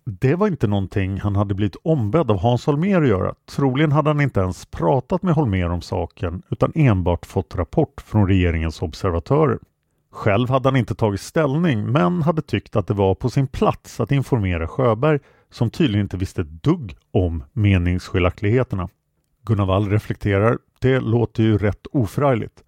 Det 0.04 0.34
var 0.34 0.46
inte 0.46 0.66
någonting 0.66 1.20
han 1.20 1.36
hade 1.36 1.54
blivit 1.54 1.76
ombedd 1.82 2.30
av 2.30 2.38
Hans 2.38 2.66
Holmér 2.66 3.02
att 3.02 3.08
göra. 3.08 3.34
Troligen 3.50 3.92
hade 3.92 4.10
han 4.10 4.20
inte 4.20 4.40
ens 4.40 4.66
pratat 4.66 5.22
med 5.22 5.34
Holmér 5.34 5.70
om 5.70 5.82
saken 5.82 6.42
utan 6.50 6.72
enbart 6.74 7.26
fått 7.26 7.54
rapport 7.54 8.00
från 8.00 8.26
regeringens 8.26 8.82
observatörer. 8.82 9.58
Själv 10.12 10.48
hade 10.48 10.68
han 10.68 10.76
inte 10.76 10.94
tagit 10.94 11.20
ställning 11.20 11.92
men 11.92 12.22
hade 12.22 12.42
tyckt 12.42 12.76
att 12.76 12.86
det 12.86 12.94
var 12.94 13.14
på 13.14 13.30
sin 13.30 13.46
plats 13.46 14.00
att 14.00 14.12
informera 14.12 14.68
Sjöberg 14.68 15.20
som 15.50 15.70
tydligen 15.70 16.04
inte 16.04 16.16
visste 16.16 16.40
ett 16.40 16.62
dugg 16.62 16.96
om 17.10 17.44
meningsskiljaktigheterna. 17.52 18.88
Gunnar 19.44 19.66
Wall 19.66 19.88
reflekterar, 19.88 20.58
det 20.80 21.00
låter 21.00 21.42
ju 21.42 21.58
rätt 21.58 21.86
oförargligt. 21.92 22.64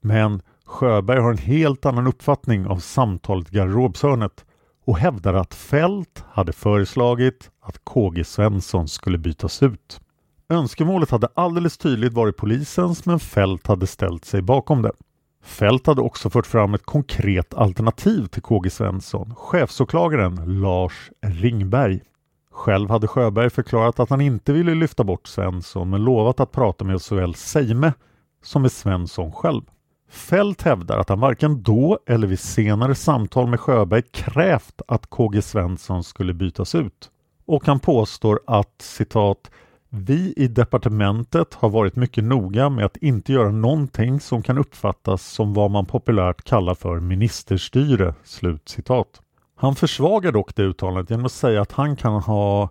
Men 0.00 0.42
Sjöberg 0.64 1.20
har 1.20 1.30
en 1.30 1.38
helt 1.38 1.86
annan 1.86 2.06
uppfattning 2.06 2.66
av 2.66 2.78
samtalet 2.78 3.52
i 3.52 3.56
garderobshörnet 3.56 4.44
och 4.84 4.98
hävdar 4.98 5.34
att 5.34 5.54
Fält 5.54 6.24
hade 6.30 6.52
föreslagit 6.52 7.50
att 7.60 7.84
KG 7.84 8.24
Svensson 8.24 8.88
skulle 8.88 9.18
bytas 9.18 9.62
ut. 9.62 10.00
Önskemålet 10.48 11.10
hade 11.10 11.28
alldeles 11.34 11.78
tydligt 11.78 12.12
varit 12.12 12.36
polisens 12.36 13.06
men 13.06 13.20
Fält 13.20 13.66
hade 13.66 13.86
ställt 13.86 14.24
sig 14.24 14.42
bakom 14.42 14.82
det. 14.82 14.92
Fält 15.42 15.86
hade 15.86 16.00
också 16.00 16.30
fört 16.30 16.46
fram 16.46 16.74
ett 16.74 16.86
konkret 16.86 17.54
alternativ 17.54 18.26
till 18.26 18.42
KG 18.42 18.70
Svensson, 18.70 19.34
chefsåklagaren 19.34 20.60
Lars 20.60 21.10
Ringberg. 21.22 22.00
Själv 22.50 22.90
hade 22.90 23.06
Sjöberg 23.06 23.50
förklarat 23.50 24.00
att 24.00 24.10
han 24.10 24.20
inte 24.20 24.52
ville 24.52 24.74
lyfta 24.74 25.04
bort 25.04 25.26
Svensson 25.26 25.90
men 25.90 26.04
lovat 26.04 26.40
att 26.40 26.52
prata 26.52 26.84
med 26.84 27.02
såväl 27.02 27.34
Seime 27.34 27.92
som 28.42 28.62
med 28.62 28.72
Svensson 28.72 29.32
själv. 29.32 29.62
Fält 30.10 30.62
hävdar 30.62 30.98
att 30.98 31.08
han 31.08 31.20
varken 31.20 31.62
då 31.62 31.98
eller 32.06 32.26
vid 32.26 32.40
senare 32.40 32.94
samtal 32.94 33.46
med 33.46 33.60
Sjöberg 33.60 34.02
krävt 34.02 34.82
att 34.88 35.10
KG 35.10 35.42
Svensson 35.42 36.04
skulle 36.04 36.34
bytas 36.34 36.74
ut. 36.74 37.10
Och 37.46 37.66
han 37.66 37.80
påstår 37.80 38.40
att 38.46 38.82
citat 38.82 39.50
vi 39.90 40.34
i 40.36 40.48
departementet 40.48 41.54
har 41.54 41.68
varit 41.68 41.96
mycket 41.96 42.24
noga 42.24 42.68
med 42.68 42.84
att 42.84 42.96
inte 42.96 43.32
göra 43.32 43.50
någonting 43.50 44.20
som 44.20 44.42
kan 44.42 44.58
uppfattas 44.58 45.26
som 45.26 45.54
vad 45.54 45.70
man 45.70 45.86
populärt 45.86 46.44
kallar 46.44 46.74
för 46.74 47.00
ministerstyre. 47.00 48.14
Slut 48.24 48.68
citat. 48.68 49.22
Han 49.56 49.74
försvagar 49.74 50.32
dock 50.32 50.54
det 50.54 50.62
uttalandet 50.62 51.10
genom 51.10 51.26
att 51.26 51.32
säga 51.32 51.62
att 51.62 51.72
han 51.72 51.96
kan 51.96 52.12
ha, 52.12 52.70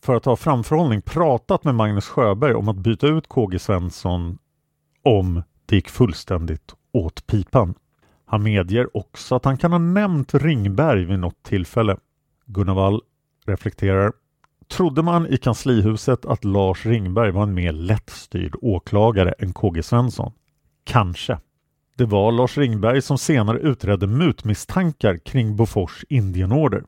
för 0.00 0.14
att 0.14 0.24
ha 0.24 0.36
framförhållning, 0.36 1.02
pratat 1.02 1.64
med 1.64 1.74
Magnus 1.74 2.08
Sjöberg 2.08 2.54
om 2.54 2.68
att 2.68 2.76
byta 2.76 3.06
ut 3.06 3.28
KG 3.28 3.58
Svensson 3.58 4.38
om 5.02 5.42
det 5.66 5.76
gick 5.76 5.88
fullständigt 5.88 6.74
åt 6.92 7.26
pipan. 7.26 7.74
Han 8.26 8.42
medger 8.42 8.96
också 8.96 9.34
att 9.34 9.44
han 9.44 9.56
kan 9.56 9.72
ha 9.72 9.78
nämnt 9.78 10.34
Ringberg 10.34 11.04
vid 11.04 11.18
något 11.18 11.42
tillfälle. 11.42 11.96
Gunnar 12.46 12.74
Wall 12.74 13.02
reflekterar. 13.46 14.12
Trodde 14.68 15.02
man 15.02 15.26
i 15.26 15.36
kanslihuset 15.36 16.24
att 16.24 16.44
Lars 16.44 16.86
Ringberg 16.86 17.30
var 17.30 17.42
en 17.42 17.54
mer 17.54 17.72
lättstyrd 17.72 18.54
åklagare 18.62 19.34
än 19.38 19.52
KG 19.52 19.82
Svensson? 19.82 20.32
Kanske. 20.84 21.38
Det 21.96 22.04
var 22.04 22.32
Lars 22.32 22.58
Ringberg 22.58 23.02
som 23.02 23.18
senare 23.18 23.58
utredde 23.58 24.06
mutmisstankar 24.06 25.18
kring 25.18 25.56
Bofors 25.56 26.04
Indienorder. 26.08 26.84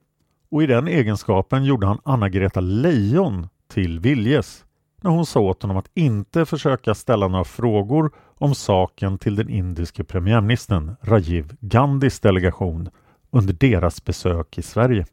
Och 0.51 0.63
i 0.63 0.67
den 0.67 0.89
egenskapen 0.89 1.65
gjorde 1.65 1.87
han 1.87 1.99
Anna-Greta 2.05 2.61
Leijon 2.61 3.49
till 3.69 4.01
viljes 4.01 4.65
när 5.01 5.11
hon 5.11 5.27
sa 5.27 5.41
åt 5.41 5.63
honom 5.63 5.77
att 5.77 5.91
inte 5.95 6.47
försöka 6.47 6.95
ställa 6.95 7.29
några 7.29 7.45
frågor 7.45 8.13
om 8.35 8.55
saken 8.55 9.19
till 9.19 9.37
den 9.37 9.49
indiske 9.49 10.05
premiärministern 10.05 10.97
Rajiv 11.03 11.57
Gandhis 11.61 12.21
delegation 12.21 12.89
under 13.31 13.53
deras 13.55 14.05
besök 14.05 14.59
i 14.59 14.63
Sverige. 14.63 15.07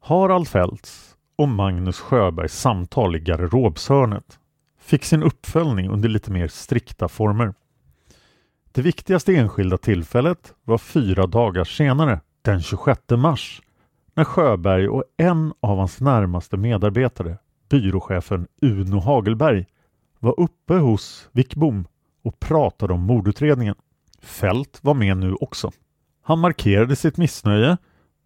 Harald 0.00 0.48
Fälts 0.48 1.07
och 1.38 1.48
Magnus 1.48 2.00
Sjöbergs 2.00 2.60
samtal 2.60 3.16
i 3.16 3.18
garderobshörnet 3.18 4.38
fick 4.78 5.04
sin 5.04 5.22
uppföljning 5.22 5.90
under 5.90 6.08
lite 6.08 6.30
mer 6.30 6.48
strikta 6.48 7.08
former. 7.08 7.54
Det 8.72 8.82
viktigaste 8.82 9.34
enskilda 9.34 9.78
tillfället 9.78 10.54
var 10.64 10.78
fyra 10.78 11.26
dagar 11.26 11.64
senare, 11.64 12.20
den 12.42 12.62
26 12.62 13.00
mars, 13.10 13.62
när 14.14 14.24
Sjöberg 14.24 14.88
och 14.88 15.04
en 15.16 15.52
av 15.60 15.78
hans 15.78 16.00
närmaste 16.00 16.56
medarbetare, 16.56 17.38
byråchefen 17.68 18.46
Uno 18.62 18.98
Hagelberg, 18.98 19.66
var 20.18 20.40
uppe 20.40 20.74
hos 20.74 21.28
Wickbom 21.32 21.86
och 22.24 22.40
pratade 22.40 22.92
om 22.92 23.00
mordutredningen. 23.00 23.74
Fält 24.22 24.78
var 24.82 24.94
med 24.94 25.16
nu 25.16 25.34
också. 25.34 25.70
Han 26.22 26.38
markerade 26.38 26.96
sitt 26.96 27.16
missnöje 27.16 27.76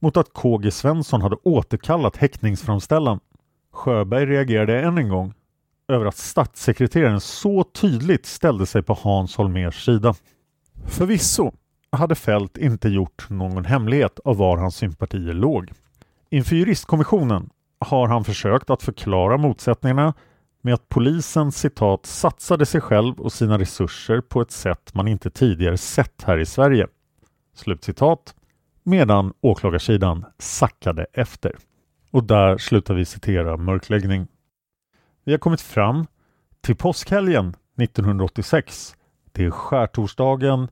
mot 0.03 0.17
att 0.17 0.33
KG 0.33 0.71
Svensson 0.71 1.23
hade 1.23 1.37
återkallat 1.43 2.17
häktningsframställan. 2.17 3.21
Sjöberg 3.73 4.27
reagerade 4.27 4.81
än 4.81 4.99
en 4.99 5.09
gång 5.09 5.35
över 5.89 6.07
att 6.07 6.17
statssekreteraren 6.17 7.21
så 7.21 7.65
tydligt 7.65 8.27
ställde 8.27 8.67
sig 8.67 8.83
på 8.83 8.99
Hans 9.03 9.37
Holmers 9.37 9.85
sida. 9.85 10.15
Förvisso 10.87 11.53
hade 11.93 12.15
Fält 12.15 12.57
inte 12.57 12.89
gjort 12.89 13.31
någon 13.31 13.65
hemlighet 13.65 14.21
av 14.25 14.37
var 14.37 14.57
hans 14.57 14.77
sympatier 14.77 15.35
låg. 15.35 15.73
Inför 16.31 16.57
juristkommissionen 16.57 17.51
har 17.81 18.09
han 18.09 18.25
försökt 18.25 18.71
att 18.71 18.83
förklara 18.83 19.37
motsättningarna 19.37 20.15
med 20.63 20.75
att 20.75 20.89
polisen 20.89 21.53
citat 21.53 22.07
satsade 22.07 22.67
sig 22.67 22.81
själv 22.81 23.21
och 23.21 23.33
sina 23.33 23.59
resurser 23.59 24.21
på 24.21 24.41
ett 24.41 24.51
sätt 24.51 24.95
man 24.95 25.09
inte 25.09 25.31
tidigare 25.31 25.79
sett 25.79 26.23
här 26.23 26.39
i 26.39 26.47
Sverige. 26.47 26.87
Slutcitat. 27.55 28.35
Medan 28.83 29.33
åklagarsidan 29.41 30.25
sackade 30.39 31.07
efter. 31.13 31.57
Och 32.11 32.25
där 32.25 32.59
slutar 32.59 32.95
vi 32.95 33.05
citera 33.05 33.57
mörkläggning. 33.57 34.27
Vi 35.25 35.33
har 35.33 35.39
kommit 35.39 35.61
fram 35.61 36.07
till 36.61 36.77
påskhelgen 36.77 37.55
1986. 37.79 38.97
Det 39.33 39.45
är 39.45 39.51
skärtorsdagen 39.51 40.69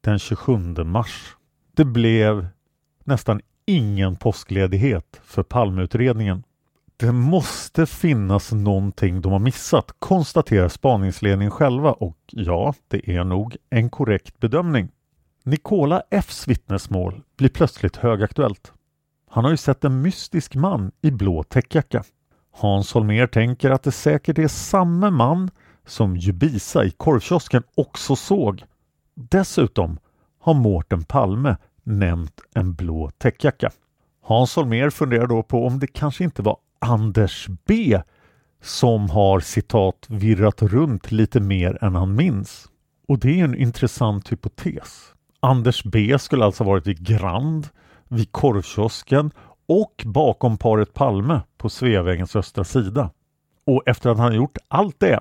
den 0.00 0.18
27 0.18 0.56
mars. 0.84 1.36
Det 1.74 1.84
blev 1.84 2.46
nästan 3.04 3.40
ingen 3.66 4.16
påskledighet 4.16 5.20
för 5.24 5.42
Palmeutredningen. 5.42 6.44
Det 6.96 7.12
måste 7.12 7.86
finnas 7.86 8.52
någonting 8.52 9.20
de 9.20 9.32
har 9.32 9.38
missat, 9.38 9.94
konstaterar 9.98 10.68
spaningsledningen 10.68 11.50
själva 11.50 11.92
och 11.92 12.18
ja, 12.26 12.74
det 12.88 13.10
är 13.10 13.24
nog 13.24 13.56
en 13.70 13.90
korrekt 13.90 14.38
bedömning. 14.38 14.88
Nikola 15.48 16.02
Fs 16.10 16.48
vittnesmål 16.48 17.22
blir 17.36 17.48
plötsligt 17.48 17.96
högaktuellt. 17.96 18.72
Han 19.30 19.44
har 19.44 19.50
ju 19.50 19.56
sett 19.56 19.84
en 19.84 20.02
mystisk 20.02 20.54
man 20.54 20.92
i 21.02 21.10
blå 21.10 21.42
täckjacka. 21.42 22.04
Hans 22.52 22.92
Holmer 22.92 23.26
tänker 23.26 23.70
att 23.70 23.82
det 23.82 23.92
säkert 23.92 24.38
är 24.38 24.48
samme 24.48 25.10
man 25.10 25.50
som 25.86 26.16
Jubisa 26.16 26.84
i 26.84 26.90
korvkiosken 26.90 27.62
också 27.74 28.16
såg. 28.16 28.64
Dessutom 29.14 29.98
har 30.40 30.54
Mårten 30.54 31.04
Palme 31.04 31.56
nämnt 31.82 32.40
en 32.54 32.74
blå 32.74 33.10
täckjacka. 33.18 33.70
Hans 34.22 34.56
Holmer 34.56 34.90
funderar 34.90 35.26
då 35.26 35.42
på 35.42 35.66
om 35.66 35.78
det 35.78 35.86
kanske 35.86 36.24
inte 36.24 36.42
var 36.42 36.56
Anders 36.78 37.48
B 37.66 38.00
som 38.62 39.10
har 39.10 39.40
citat 39.40 40.06
virrat 40.08 40.62
runt 40.62 41.12
lite 41.12 41.40
mer 41.40 41.84
än 41.84 41.94
han 41.94 42.14
minns. 42.14 42.68
Och 43.08 43.18
det 43.18 43.40
är 43.40 43.44
en 43.44 43.54
intressant 43.54 44.32
hypotes. 44.32 45.14
Anders 45.40 45.84
B 45.84 46.18
skulle 46.18 46.44
alltså 46.44 46.64
varit 46.64 46.86
vid 46.86 47.06
Grand, 47.06 47.68
vid 48.08 48.32
korvkiosken 48.32 49.30
och 49.66 50.02
bakom 50.04 50.58
paret 50.58 50.94
Palme 50.94 51.40
på 51.56 51.68
Sveavägens 51.68 52.36
östra 52.36 52.64
sida. 52.64 53.10
Och 53.66 53.82
efter 53.86 54.10
att 54.10 54.18
han 54.18 54.34
gjort 54.34 54.58
allt 54.68 55.00
det 55.00 55.20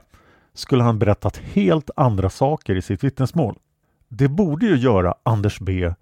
skulle 0.53 0.83
han 0.83 0.99
berättat 0.99 1.37
helt 1.37 1.89
andra 1.95 2.29
saker 2.29 2.75
i 2.75 2.81
sitt 2.81 3.03
vittnesmål. 3.03 3.55
Det 4.07 4.27
borde 4.27 4.65
ju 4.65 4.75
göra 4.75 5.15
Anders 5.23 5.59
B 5.59 5.93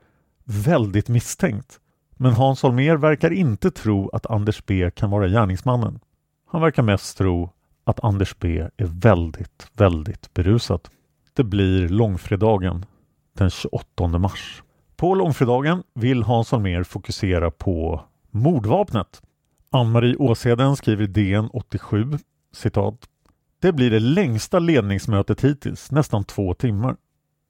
väldigt 0.43 1.09
misstänkt. 1.09 1.79
Men 2.11 2.33
Hans 2.33 2.63
Holmér 2.63 2.97
verkar 2.97 3.33
inte 3.33 3.71
tro 3.71 4.09
att 4.09 4.25
Anders 4.25 4.65
B 4.65 4.91
kan 4.95 5.09
vara 5.09 5.27
gärningsmannen. 5.27 5.99
Han 6.47 6.61
verkar 6.61 6.83
mest 6.83 7.17
tro 7.17 7.49
att 7.83 8.03
Anders 8.03 8.35
B 8.39 8.59
är 8.77 8.85
väldigt, 8.85 9.67
väldigt 9.73 10.33
berusad. 10.33 10.81
Det 11.33 11.43
blir 11.43 11.89
långfredagen 11.89 12.85
den 13.37 13.49
28 13.49 14.07
mars. 14.07 14.63
På 14.95 15.15
långfredagen 15.15 15.83
vill 15.93 16.23
Hans 16.23 16.51
Holmér 16.51 16.83
fokusera 16.83 17.51
på 17.51 18.01
mordvapnet. 18.31 19.21
Ann-Marie 19.71 20.15
Åsheden 20.15 20.75
skriver 20.75 21.03
i 21.03 21.07
DN 21.07 21.49
87 21.53 22.17
citat 22.53 22.95
Det 23.61 23.71
blir 23.71 23.91
det 23.91 23.99
längsta 23.99 24.59
ledningsmötet 24.59 25.41
hittills, 25.41 25.91
nästan 25.91 26.23
två 26.23 26.53
timmar. 26.53 26.95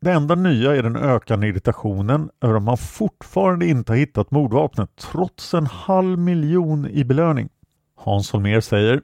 Det 0.01 0.11
enda 0.11 0.35
nya 0.35 0.75
är 0.75 0.83
den 0.83 0.95
ökande 0.95 1.47
irritationen 1.47 2.29
över 2.41 2.55
att 2.55 2.63
man 2.63 2.77
fortfarande 2.77 3.67
inte 3.67 3.91
har 3.91 3.97
hittat 3.97 4.31
mordvapnet 4.31 4.89
trots 4.95 5.53
en 5.53 5.65
halv 5.65 6.19
miljon 6.19 6.87
i 6.89 7.03
belöning. 7.03 7.49
Hans 7.95 8.33
Holmér 8.33 8.61
säger 8.61 9.01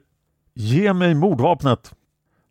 Ge 0.54 0.92
mig 0.92 1.14
mordvapnet! 1.14 1.94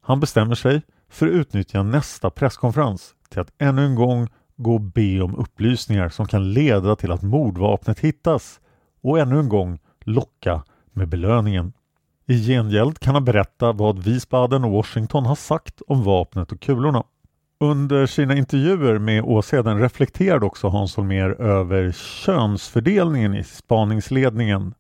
Han 0.01 0.19
bestämmer 0.19 0.55
sig 0.55 0.81
för 1.09 1.27
att 1.27 1.33
utnyttja 1.33 1.83
nästa 1.83 2.29
presskonferens 2.29 3.15
till 3.31 3.39
att 3.41 3.53
ännu 3.57 3.85
en 3.85 3.95
gång 3.95 4.27
gå 4.57 4.73
och 4.73 4.81
be 4.81 5.21
om 5.21 5.35
upplysningar 5.35 6.09
som 6.09 6.25
kan 6.25 6.53
leda 6.53 6.95
till 6.95 7.11
att 7.11 7.21
mordvapnet 7.21 7.99
hittas 7.99 8.59
och 9.01 9.19
ännu 9.19 9.39
en 9.39 9.49
gång 9.49 9.79
locka 9.99 10.63
med 10.91 11.07
belöningen. 11.07 11.73
I 12.27 12.47
gengäld 12.47 12.99
kan 12.99 13.13
han 13.13 13.25
berätta 13.25 13.71
vad 13.71 14.03
Wiesbaden 14.03 14.63
och 14.63 14.71
Washington 14.71 15.25
har 15.25 15.35
sagt 15.35 15.81
om 15.87 16.03
vapnet 16.03 16.51
och 16.51 16.59
kulorna. 16.59 17.03
Under 17.59 18.05
sina 18.05 18.37
intervjuer 18.37 18.99
med 18.99 19.23
Åseden 19.23 19.79
reflekterade 19.79 20.45
också 20.45 20.67
Hans 20.67 20.97
Holmér 20.97 21.41
över 21.41 21.91
könsfördelningen 21.91 23.35
i 23.35 23.43
spaningsledningen 23.43 24.73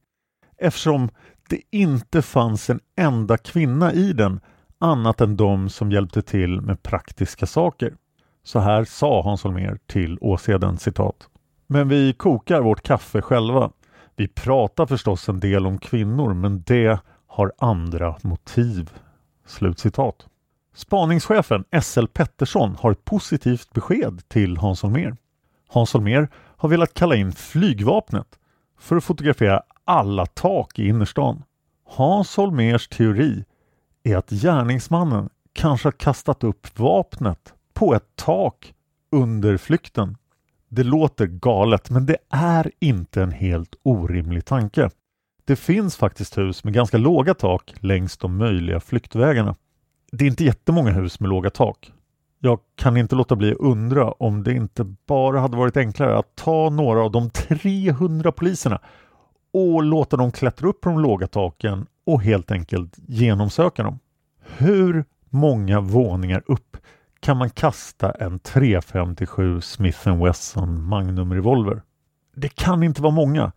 eftersom 0.57 1.09
det 1.49 1.61
inte 1.71 2.21
fanns 2.21 2.69
en 2.69 2.79
enda 2.97 3.37
kvinna 3.37 3.93
i 3.93 4.13
den 4.13 4.39
annat 4.79 5.21
än 5.21 5.37
de 5.37 5.69
som 5.69 5.91
hjälpte 5.91 6.21
till 6.21 6.61
med 6.61 6.83
praktiska 6.83 7.45
saker. 7.45 7.93
Så 8.43 8.59
här 8.59 8.83
sa 8.83 9.21
Hans 9.21 9.43
Holmér 9.43 9.79
till 9.87 10.17
Åseden 10.21 10.77
citat. 10.77 11.29
Men 11.67 11.87
vi 11.87 12.13
kokar 12.13 12.61
vårt 12.61 12.81
kaffe 12.81 13.21
själva. 13.21 13.71
Vi 14.15 14.27
pratar 14.27 14.85
förstås 14.85 15.29
en 15.29 15.39
del 15.39 15.67
om 15.67 15.77
kvinnor 15.77 16.33
men 16.33 16.63
det 16.63 16.99
har 17.27 17.51
andra 17.57 18.15
motiv. 18.21 18.89
Slutcitat. 19.45 20.27
Spaningschefen 20.75 21.63
SL 21.81 22.05
Pettersson 22.05 22.75
har 22.79 22.91
ett 22.91 23.05
positivt 23.05 23.73
besked 23.73 24.29
till 24.29 24.57
Hans 24.57 24.83
Holmér. 24.83 25.17
Hans 25.67 25.93
Holmér 25.93 26.27
har 26.35 26.69
velat 26.69 26.93
kalla 26.93 27.15
in 27.15 27.31
flygvapnet 27.31 28.27
för 28.79 28.95
att 28.95 29.03
fotografera 29.03 29.61
alla 29.85 30.25
tak 30.25 30.79
i 30.79 30.87
innerstan. 30.87 31.43
Hans 31.85 32.37
Holmérs 32.37 32.87
teori 32.87 33.45
är 34.03 34.17
att 34.17 34.29
gärningsmannen 34.29 35.29
kanske 35.53 35.87
har 35.87 35.91
kastat 35.91 36.43
upp 36.43 36.79
vapnet 36.79 37.53
på 37.81 37.95
ett 37.95 38.15
tak 38.15 38.73
under 39.11 39.57
flykten. 39.57 40.17
Det 40.69 40.83
låter 40.83 41.27
galet 41.27 41.89
men 41.89 42.05
det 42.05 42.17
är 42.29 42.71
inte 42.79 43.23
en 43.23 43.31
helt 43.31 43.75
orimlig 43.83 44.45
tanke. 44.45 44.89
Det 45.45 45.55
finns 45.55 45.95
faktiskt 45.95 46.37
hus 46.37 46.63
med 46.63 46.73
ganska 46.73 46.97
låga 46.97 47.33
tak 47.33 47.73
längs 47.79 48.17
de 48.17 48.37
möjliga 48.37 48.79
flyktvägarna. 48.79 49.55
Det 50.11 50.25
är 50.25 50.27
inte 50.27 50.43
jättemånga 50.43 50.91
hus 50.91 51.19
med 51.19 51.29
låga 51.29 51.49
tak. 51.49 51.91
Jag 52.39 52.59
kan 52.75 52.97
inte 52.97 53.15
låta 53.15 53.35
bli 53.35 53.51
att 53.51 53.57
undra 53.57 54.11
om 54.11 54.43
det 54.43 54.53
inte 54.53 54.83
bara 55.07 55.39
hade 55.39 55.57
varit 55.57 55.77
enklare 55.77 56.17
att 56.17 56.35
ta 56.35 56.69
några 56.69 57.03
av 57.03 57.11
de 57.11 57.29
300 57.29 58.31
poliserna 58.31 58.79
och 59.53 59.83
låta 59.83 60.17
dem 60.17 60.31
klättra 60.31 60.69
upp 60.69 60.81
på 60.81 60.89
de 60.89 60.99
låga 60.99 61.27
taken 61.27 61.85
och 62.05 62.21
helt 62.21 62.51
enkelt 62.51 62.99
genomsöka 63.07 63.83
dem. 63.83 63.99
Hur 64.57 65.05
många 65.29 65.79
våningar 65.79 66.43
upp 66.45 66.77
kan 67.21 67.37
man 67.37 67.49
kasta 67.49 68.11
en 68.11 68.39
357 68.39 69.61
Smith 69.61 70.23
Wesson 70.23 70.83
Magnum 70.83 71.33
revolver? 71.33 71.81
Det 72.35 72.49
kan 72.49 72.83
inte 72.83 73.01
vara 73.01 73.13
många. 73.13 73.51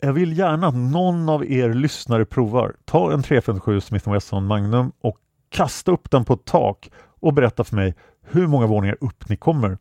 Jag 0.00 0.12
vill 0.12 0.38
gärna 0.38 0.66
att 0.66 0.74
någon 0.74 1.28
av 1.28 1.44
er 1.50 1.74
lyssnare 1.74 2.24
provar. 2.24 2.74
Ta 2.84 3.12
en 3.12 3.22
357 3.22 3.80
Smith 3.80 4.12
Wesson 4.12 4.46
Magnum 4.46 4.92
och 5.00 5.18
kasta 5.48 5.92
upp 5.92 6.10
den 6.10 6.24
på 6.24 6.34
ett 6.34 6.44
tak 6.44 6.90
och 7.20 7.34
berätta 7.34 7.64
för 7.64 7.76
mig 7.76 7.94
hur 8.22 8.46
många 8.46 8.66
våningar 8.66 8.96
upp 9.00 9.28
ni 9.28 9.36
kommer. 9.36 9.78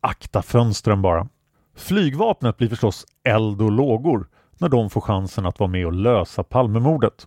Akta 0.00 0.42
fönstren 0.42 1.02
bara. 1.02 1.28
Flygvapnet 1.76 2.56
blir 2.56 2.68
förstås 2.68 3.06
eld 3.24 3.62
och 3.62 3.72
lågor 3.72 4.28
när 4.58 4.68
de 4.68 4.90
får 4.90 5.00
chansen 5.00 5.46
att 5.46 5.58
vara 5.58 5.70
med 5.70 5.86
och 5.86 5.92
lösa 5.92 6.42
Palmemordet. 6.42 7.26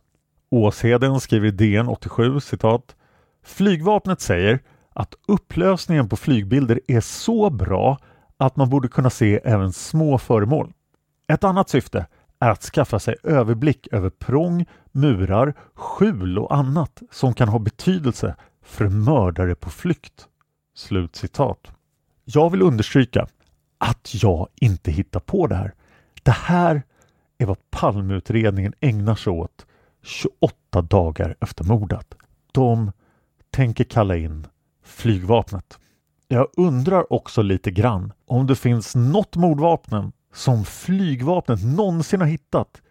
Åsheden 0.52 1.20
skriver 1.20 1.48
i 1.48 1.52
DN 1.52 1.88
87 1.88 2.40
citat 2.40 2.96
Flygvapnet 3.44 4.22
säger 4.22 4.60
att 4.94 5.16
upplösningen 5.28 6.10
på 6.10 6.18
flygbilder 6.18 6.80
är 6.88 7.02
så 7.02 7.50
bra 7.50 7.98
att 8.38 8.56
man 8.56 8.70
borde 8.70 8.88
kunna 8.88 9.10
se 9.10 9.40
även 9.44 9.74
små 9.74 10.18
föremål. 10.18 10.74
Ett 11.28 11.44
annat 11.44 11.70
syfte 11.70 12.06
är 12.40 12.50
att 12.50 12.64
skaffa 12.64 13.00
sig 13.00 13.16
överblick 13.24 13.88
över 13.92 14.10
prång, 14.10 14.66
murar, 14.92 15.54
skjul 15.74 16.40
och 16.40 16.56
annat 16.56 17.02
som 17.12 17.34
kan 17.34 17.50
ha 17.50 17.60
betydelse 17.60 18.36
för 18.62 18.90
mördare 18.90 19.56
på 19.56 19.70
flykt. 19.70 20.28
Slut 20.76 21.16
citat. 21.16 21.72
Jag 22.24 22.50
vill 22.50 22.62
understryka 22.62 23.28
att 23.78 24.24
jag 24.24 24.48
inte 24.56 24.92
hittar 24.92 25.20
på 25.20 25.48
det 25.48 25.56
här. 25.56 25.74
Det 26.24 26.32
här 26.32 26.84
är 27.38 27.46
vad 27.46 27.58
Palmeutredningen 27.70 28.74
ägnar 28.80 29.16
sig 29.16 29.34
åt 29.34 29.66
28 30.04 30.82
dagar 30.82 31.36
efter 31.40 31.64
mordet. 31.64 32.16
De 32.52 32.92
tänker 33.52 33.84
kalla 33.84 34.16
in 34.16 34.48
flygvapnet. 34.84 35.80
Jag 36.28 36.48
undrar 36.58 37.14
också 37.14 37.42
lite 37.42 37.72
grann 37.72 38.14
om 38.26 38.48
det 38.48 38.56
finns 38.56 38.96
något 38.96 39.36
mordvapen 39.36 40.12
som 40.34 40.66
flygvapnet 40.66 41.64
någonsin 41.64 42.22
har 42.22 42.28
hittat 42.28 42.82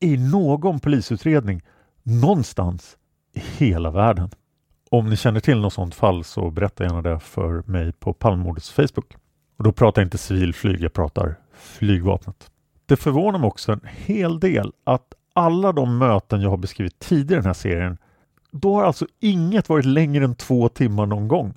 i 0.00 0.16
någon 0.16 0.80
polisutredning 0.80 1.62
någonstans 2.02 2.96
i 3.34 3.40
hela 3.64 3.90
världen. 3.90 4.30
Om 4.90 5.10
ni 5.10 5.16
känner 5.16 5.40
till 5.40 5.60
något 5.60 5.72
sådant 5.72 5.94
fall 5.94 6.24
så 6.24 6.50
berätta 6.50 6.84
gärna 6.84 7.02
det 7.02 7.20
för 7.20 7.62
mig 7.66 7.92
på 7.92 8.12
Palmemordets 8.12 8.70
Facebook. 8.70 9.16
Och 9.56 9.64
då 9.64 9.72
pratar 9.72 10.02
jag 10.02 10.06
inte 10.06 10.18
civilflyg, 10.18 10.80
jag 10.80 10.92
pratar 10.92 11.36
flygvapnet. 11.52 12.50
Det 12.86 12.96
förvånar 12.96 13.38
mig 13.38 13.48
också 13.48 13.72
en 13.72 13.80
hel 13.84 14.40
del 14.40 14.72
att 14.84 15.14
alla 15.32 15.72
de 15.72 15.98
möten 15.98 16.40
jag 16.40 16.50
har 16.50 16.56
beskrivit 16.56 16.98
tidigare 16.98 17.38
i 17.38 17.42
den 17.42 17.46
här 17.46 17.54
serien 17.54 17.98
då 18.60 18.74
har 18.74 18.84
alltså 18.84 19.06
inget 19.20 19.68
varit 19.68 19.84
längre 19.84 20.24
än 20.24 20.34
två 20.34 20.68
timmar 20.68 21.06
någon 21.06 21.28
gång. 21.28 21.54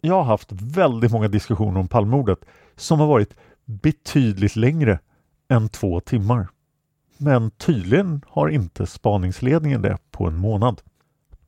Jag 0.00 0.14
har 0.14 0.24
haft 0.24 0.52
väldigt 0.52 1.12
många 1.12 1.28
diskussioner 1.28 1.80
om 1.80 1.88
palmordet 1.88 2.38
som 2.76 3.00
har 3.00 3.06
varit 3.06 3.34
betydligt 3.64 4.56
längre 4.56 4.98
än 5.48 5.68
två 5.68 6.00
timmar. 6.00 6.48
Men 7.18 7.50
tydligen 7.50 8.22
har 8.28 8.48
inte 8.48 8.86
spaningsledningen 8.86 9.82
det 9.82 9.98
på 10.10 10.26
en 10.26 10.36
månad. 10.36 10.80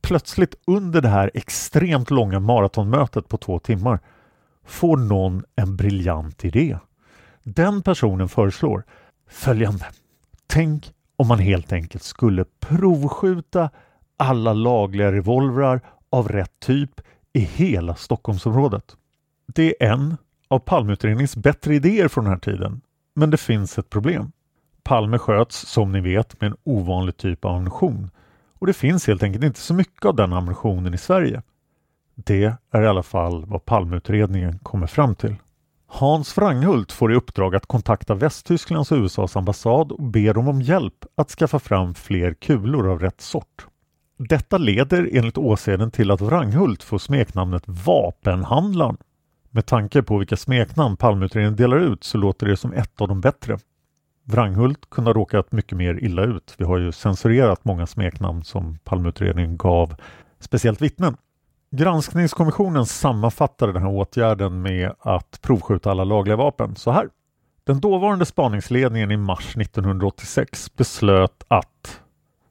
Plötsligt 0.01 0.55
under 0.67 1.01
det 1.01 1.09
här 1.09 1.31
extremt 1.33 2.11
långa 2.11 2.39
maratonmötet 2.39 3.27
på 3.27 3.37
två 3.37 3.59
timmar 3.59 3.99
får 4.65 4.97
någon 4.97 5.43
en 5.55 5.75
briljant 5.75 6.45
idé. 6.45 6.77
Den 7.43 7.81
personen 7.81 8.29
föreslår 8.29 8.83
följande. 9.29 9.85
Tänk 10.47 10.93
om 11.15 11.27
man 11.27 11.39
helt 11.39 11.71
enkelt 11.71 12.03
skulle 12.03 12.45
provskjuta 12.59 13.69
alla 14.17 14.53
lagliga 14.53 15.11
revolvrar 15.11 15.81
av 16.09 16.27
rätt 16.27 16.59
typ 16.59 17.01
i 17.33 17.39
hela 17.39 17.95
Stockholmsområdet. 17.95 18.95
Det 19.47 19.83
är 19.83 19.91
en 19.91 20.17
av 20.47 20.59
Palmeutredningens 20.59 21.35
bättre 21.35 21.75
idéer 21.75 22.07
från 22.07 22.23
den 22.23 22.33
här 22.33 22.39
tiden. 22.39 22.81
Men 23.13 23.29
det 23.29 23.37
finns 23.37 23.77
ett 23.77 23.89
problem. 23.89 24.31
Palme 24.83 25.17
sköts 25.17 25.67
som 25.67 25.91
ni 25.91 26.01
vet 26.01 26.41
med 26.41 26.51
en 26.51 26.57
ovanlig 26.63 27.17
typ 27.17 27.45
av 27.45 27.51
ammunition 27.55 28.09
och 28.59 28.67
det 28.67 28.73
finns 28.73 29.07
helt 29.07 29.23
enkelt 29.23 29.43
inte 29.43 29.59
så 29.59 29.73
mycket 29.73 30.05
av 30.05 30.15
den 30.15 30.33
ammunitionen 30.33 30.93
i 30.93 30.97
Sverige. 30.97 31.41
Det 32.15 32.55
är 32.71 32.81
i 32.81 32.87
alla 32.87 33.03
fall 33.03 33.45
vad 33.45 33.65
Palmeutredningen 33.65 34.59
kommer 34.59 34.87
fram 34.87 35.15
till. 35.15 35.35
Hans 35.87 36.37
Wranghult 36.37 36.91
får 36.91 37.13
i 37.13 37.15
uppdrag 37.15 37.55
att 37.55 37.65
kontakta 37.65 38.15
Västtysklands 38.15 38.91
och 38.91 38.97
USAs 38.97 39.35
ambassad 39.35 39.91
och 39.91 40.03
ber 40.03 40.33
dem 40.33 40.47
om 40.47 40.61
hjälp 40.61 41.05
att 41.15 41.29
skaffa 41.29 41.59
fram 41.59 41.93
fler 41.93 42.33
kulor 42.33 42.91
av 42.91 42.99
rätt 42.99 43.21
sort. 43.21 43.67
Detta 44.17 44.57
leder 44.57 45.09
enligt 45.11 45.37
åseden 45.37 45.91
till 45.91 46.11
att 46.11 46.21
Wranghult 46.21 46.83
får 46.83 46.97
smeknamnet 46.97 47.63
Vapenhandlaren. 47.65 48.97
Med 49.49 49.65
tanke 49.65 50.03
på 50.03 50.17
vilka 50.17 50.37
smeknamn 50.37 50.97
Palmeutredningen 50.97 51.55
delar 51.55 51.77
ut 51.77 52.03
så 52.03 52.17
låter 52.17 52.47
det 52.47 52.57
som 52.57 52.73
ett 52.73 53.01
av 53.01 53.07
de 53.07 53.21
bättre. 53.21 53.57
Wranghult 54.23 54.89
kunde 54.89 55.09
ha 55.09 55.13
råkat 55.13 55.51
mycket 55.51 55.77
mer 55.77 56.03
illa 56.03 56.23
ut. 56.23 56.55
Vi 56.57 56.65
har 56.65 56.77
ju 56.77 56.91
censurerat 56.91 57.65
många 57.65 57.87
smeknamn 57.87 58.43
som 58.43 58.77
Palmeutredningen 58.83 59.57
gav 59.57 59.95
speciellt 60.39 60.81
vittnen. 60.81 61.17
Granskningskommissionen 61.71 62.85
sammanfattade 62.85 63.73
den 63.73 63.81
här 63.81 63.91
åtgärden 63.91 64.61
med 64.61 64.91
att 64.99 65.39
provskjuta 65.41 65.91
alla 65.91 66.03
lagliga 66.03 66.35
vapen 66.35 66.75
så 66.75 66.91
här. 66.91 67.09
Den 67.63 67.79
dåvarande 67.79 68.25
spaningsledningen 68.25 69.11
i 69.11 69.17
mars 69.17 69.57
1986 69.57 70.75
beslöt 70.75 71.43
att 71.47 72.01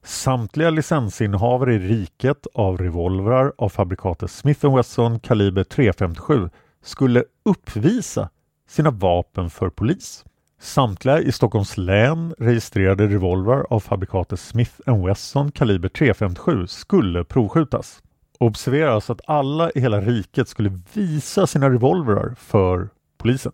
Samtliga 0.07 0.71
licensinnehavare 0.71 1.75
i 1.75 1.79
riket 1.79 2.47
av 2.55 2.79
revolvrar 2.79 3.53
av 3.59 3.69
fabrikatet 3.69 4.31
Smith 4.31 4.77
Wesson 4.77 5.21
kaliber 5.21 5.65
.357 5.65 6.51
skulle 6.83 7.25
uppvisa 7.45 8.29
sina 8.69 8.91
vapen 8.91 9.51
för 9.51 9.71
polis. 9.71 10.25
Samtliga 10.61 11.21
i 11.21 11.33
Stockholms 11.33 11.77
län 11.77 12.35
registrerade 12.39 13.07
revolvrar 13.07 13.67
av 13.71 13.81
fabrikatet 13.81 14.41
Smith 14.41 14.73
Wesson 15.07 15.53
kaliber 15.53 15.89
.357 15.89 16.67
skulle 16.67 17.25
provskjutas. 17.25 18.03
Observera 18.39 18.95
alltså 18.95 19.13
att 19.13 19.21
alla 19.27 19.71
i 19.71 19.81
hela 19.81 20.01
riket 20.01 20.49
skulle 20.49 20.81
visa 20.93 21.47
sina 21.47 21.71
revolvrar 21.71 22.35
för 22.39 22.89
polisen. 23.19 23.53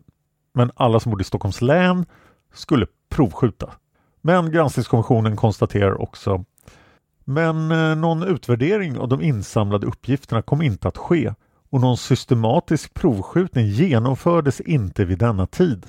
Men 0.55 0.71
alla 0.75 1.01
som 1.01 1.11
bodde 1.11 1.23
i 1.23 1.25
Stockholms 1.25 1.61
län 1.63 2.07
skulle 2.53 2.87
provskjuta. 3.09 3.71
Men 4.21 4.53
granskningskommissionen 4.53 5.37
konstaterar 5.37 6.01
också 6.01 6.45
men 7.31 7.73
eh, 7.73 7.97
någon 7.97 8.23
utvärdering 8.23 8.99
av 8.99 9.09
de 9.09 9.23
insamlade 9.23 9.87
uppgifterna 9.87 10.43
kom 10.43 10.63
inte 10.63 10.89
att 10.89 10.97
ske 10.97 11.35
och 11.71 11.81
någon 11.81 11.97
systematisk 11.97 12.95
provskjutning 12.95 13.67
genomfördes 13.67 14.61
inte 14.61 15.05
vid 15.05 15.19
denna 15.19 15.47
tid. 15.47 15.87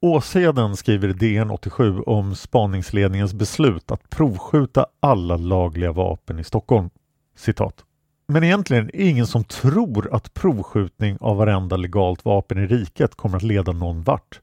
Åsheden 0.00 0.76
skriver 0.76 1.08
i 1.08 1.12
DN 1.12 1.50
87 1.50 2.00
om 2.00 2.34
spaningsledningens 2.34 3.34
beslut 3.34 3.90
att 3.90 4.10
provskjuta 4.10 4.86
alla 5.00 5.36
lagliga 5.36 5.92
vapen 5.92 6.38
i 6.38 6.44
Stockholm. 6.44 6.90
Citat. 7.36 7.84
Men 8.28 8.44
egentligen 8.44 8.84
är 8.84 8.92
det 8.92 9.02
ingen 9.02 9.26
som 9.26 9.44
tror 9.44 10.14
att 10.14 10.34
provskjutning 10.34 11.16
av 11.20 11.36
varenda 11.36 11.76
legalt 11.76 12.24
vapen 12.24 12.58
i 12.58 12.66
riket 12.66 13.14
kommer 13.14 13.36
att 13.36 13.42
leda 13.42 13.72
någon 13.72 14.02
vart. 14.02 14.40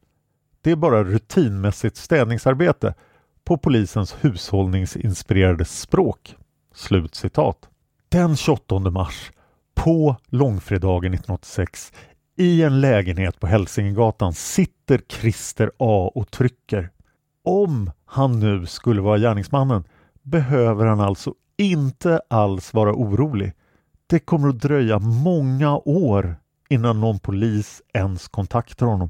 Det 0.62 0.71
är 0.71 0.76
bara 0.76 1.04
rutinmässigt 1.04 1.97
städningsarbete 1.97 2.93
på 3.48 3.58
polisens 3.58 4.16
hushållningsinspirerade 4.22 5.66
språk. 5.66 6.36
Slut 6.74 7.16
citat. 7.16 7.70
Den 8.10 8.36
28 8.36 8.80
mars, 8.80 9.32
på 9.76 10.16
långfredagen 10.26 11.14
1986, 11.14 11.94
i 12.38 12.64
en 12.64 12.82
lägenhet 12.82 13.40
på 13.40 13.48
Hälsingegatan 13.48 14.34
sitter 14.34 15.02
Christer 15.10 15.72
A 15.80 16.12
och 16.16 16.32
trycker. 16.32 16.90
Om 17.44 17.92
han 18.06 18.40
nu 18.40 18.66
skulle 18.66 19.02
vara 19.02 19.18
gärningsmannen 19.18 19.84
behöver 20.22 20.86
han 20.86 21.00
alltså 21.00 21.34
inte 21.58 22.22
alls 22.30 22.74
vara 22.74 22.94
orolig. 22.94 23.54
Det 24.08 24.20
kommer 24.20 24.50
att 24.50 24.60
dröja 24.60 25.00
många 25.00 25.78
år 25.78 26.36
innan 26.70 27.00
någon 27.00 27.20
polis 27.20 27.82
ens 27.94 28.28
kontaktar 28.28 28.86
honom 28.86 29.10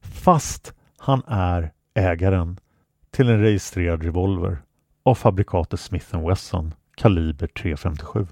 fast 0.00 0.72
han 0.98 1.22
är 1.26 1.72
ägaren 1.94 2.60
till 3.10 3.28
en 3.28 3.40
registrerad 3.40 4.02
revolver 4.02 4.62
av 5.02 5.14
fabrikatet 5.14 5.80
Smith 5.80 6.26
Wesson 6.28 6.74
kaliber 6.94 7.46
.357. 7.46 8.28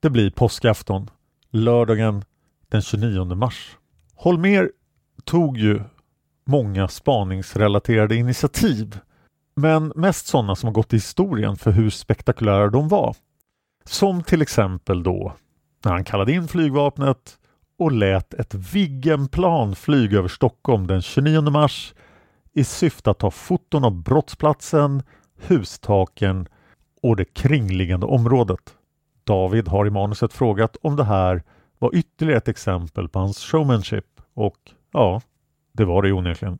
Det 0.00 0.10
blir 0.10 0.30
påskafton, 0.30 1.10
lördagen 1.50 2.24
den 2.68 2.82
29 2.82 3.34
mars. 3.34 3.76
Holmer 4.14 4.70
tog 5.24 5.58
ju 5.58 5.80
många 6.44 6.88
spaningsrelaterade 6.88 8.16
initiativ 8.16 8.98
men 9.54 9.92
mest 9.96 10.26
sådana 10.26 10.56
som 10.56 10.66
har 10.66 10.74
gått 10.74 10.92
i 10.92 10.96
historien 10.96 11.56
för 11.56 11.70
hur 11.70 11.90
spektakulära 11.90 12.70
de 12.70 12.88
var. 12.88 13.16
Som 13.84 14.22
till 14.22 14.42
exempel 14.42 15.02
då 15.02 15.32
när 15.84 15.92
han 15.92 16.04
kallade 16.04 16.32
in 16.32 16.48
flygvapnet 16.48 17.38
och 17.78 17.92
lät 17.92 18.34
ett 18.34 18.54
Viggenplan 18.54 19.76
flyga 19.76 20.18
över 20.18 20.28
Stockholm 20.28 20.86
den 20.86 21.02
29 21.02 21.40
mars 21.40 21.94
i 22.56 22.64
syfte 22.64 23.10
att 23.10 23.18
ta 23.18 23.30
foton 23.30 23.84
av 23.84 24.02
brottsplatsen, 24.02 25.02
hustaken 25.36 26.48
och 27.02 27.16
det 27.16 27.24
kringliggande 27.24 28.06
området. 28.06 28.74
David 29.24 29.68
har 29.68 29.86
i 29.86 29.90
manuset 29.90 30.32
frågat 30.32 30.76
om 30.82 30.96
det 30.96 31.04
här 31.04 31.42
var 31.78 31.94
ytterligare 31.94 32.38
ett 32.38 32.48
exempel 32.48 33.08
på 33.08 33.18
hans 33.18 33.38
showmanship 33.38 34.04
och 34.34 34.56
ja, 34.92 35.20
det 35.72 35.84
var 35.84 36.02
det 36.02 36.12
onekligen. 36.12 36.58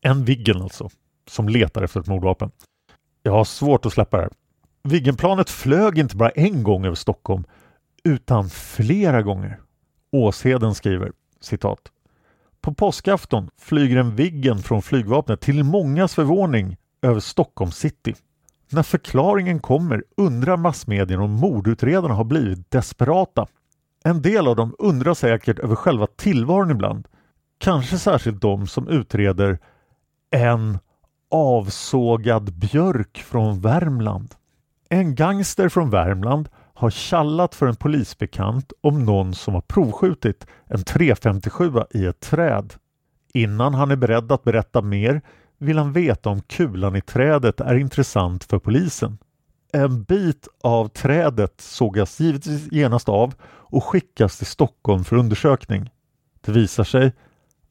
En 0.00 0.24
Viggen 0.24 0.62
alltså, 0.62 0.88
som 1.28 1.48
letar 1.48 1.82
efter 1.82 2.00
ett 2.00 2.06
mordvapen. 2.06 2.50
Jag 3.22 3.32
har 3.32 3.44
svårt 3.44 3.86
att 3.86 3.92
släppa 3.92 4.16
det 4.16 4.22
här. 4.22 4.32
Viggenplanet 4.82 5.50
flög 5.50 5.98
inte 5.98 6.16
bara 6.16 6.30
en 6.30 6.62
gång 6.62 6.86
över 6.86 6.96
Stockholm 6.96 7.44
utan 8.04 8.50
flera 8.50 9.22
gånger. 9.22 9.60
Åsheden 10.12 10.74
skriver 10.74 11.12
citat 11.40 11.80
på 12.66 12.74
påskafton 12.74 13.50
flyger 13.58 13.96
en 13.96 14.16
Viggen 14.16 14.58
från 14.58 14.82
flygvapnet 14.82 15.40
till 15.40 15.64
mångas 15.64 16.14
förvåning 16.14 16.76
över 17.02 17.20
Stockholm 17.20 17.70
city. 17.70 18.14
När 18.70 18.82
förklaringen 18.82 19.58
kommer 19.58 20.04
undrar 20.16 20.56
massmedierna 20.56 21.24
om 21.24 21.30
mordutredarna 21.30 22.14
har 22.14 22.24
blivit 22.24 22.70
desperata. 22.70 23.46
En 24.04 24.22
del 24.22 24.48
av 24.48 24.56
dem 24.56 24.74
undrar 24.78 25.14
säkert 25.14 25.58
över 25.58 25.74
själva 25.74 26.06
tillvaron 26.06 26.70
ibland. 26.70 27.08
Kanske 27.58 27.98
särskilt 27.98 28.40
de 28.40 28.66
som 28.66 28.88
utreder 28.88 29.58
en 30.30 30.78
avsågad 31.30 32.52
björk 32.52 33.18
från 33.18 33.60
Värmland. 33.60 34.34
En 34.88 35.14
gangster 35.14 35.68
från 35.68 35.90
Värmland 35.90 36.48
har 36.76 37.10
kallat 37.10 37.54
för 37.54 37.66
en 37.66 37.76
polisbekant 37.76 38.72
om 38.80 39.04
någon 39.04 39.34
som 39.34 39.54
har 39.54 39.60
provskjutit 39.60 40.46
en 40.66 40.84
357 40.84 41.72
i 41.90 42.06
ett 42.06 42.20
träd. 42.20 42.74
Innan 43.34 43.74
han 43.74 43.90
är 43.90 43.96
beredd 43.96 44.32
att 44.32 44.44
berätta 44.44 44.82
mer 44.82 45.22
vill 45.58 45.78
han 45.78 45.92
veta 45.92 46.30
om 46.30 46.40
kulan 46.40 46.96
i 46.96 47.00
trädet 47.00 47.60
är 47.60 47.74
intressant 47.74 48.44
för 48.44 48.58
polisen. 48.58 49.18
En 49.72 50.02
bit 50.02 50.48
av 50.62 50.88
trädet 50.88 51.60
sågas 51.60 52.20
givetvis 52.20 52.72
genast 52.72 53.08
av 53.08 53.34
och 53.44 53.84
skickas 53.84 54.38
till 54.38 54.46
Stockholm 54.46 55.04
för 55.04 55.16
undersökning. 55.16 55.90
Det 56.40 56.52
visar 56.52 56.84
sig 56.84 57.12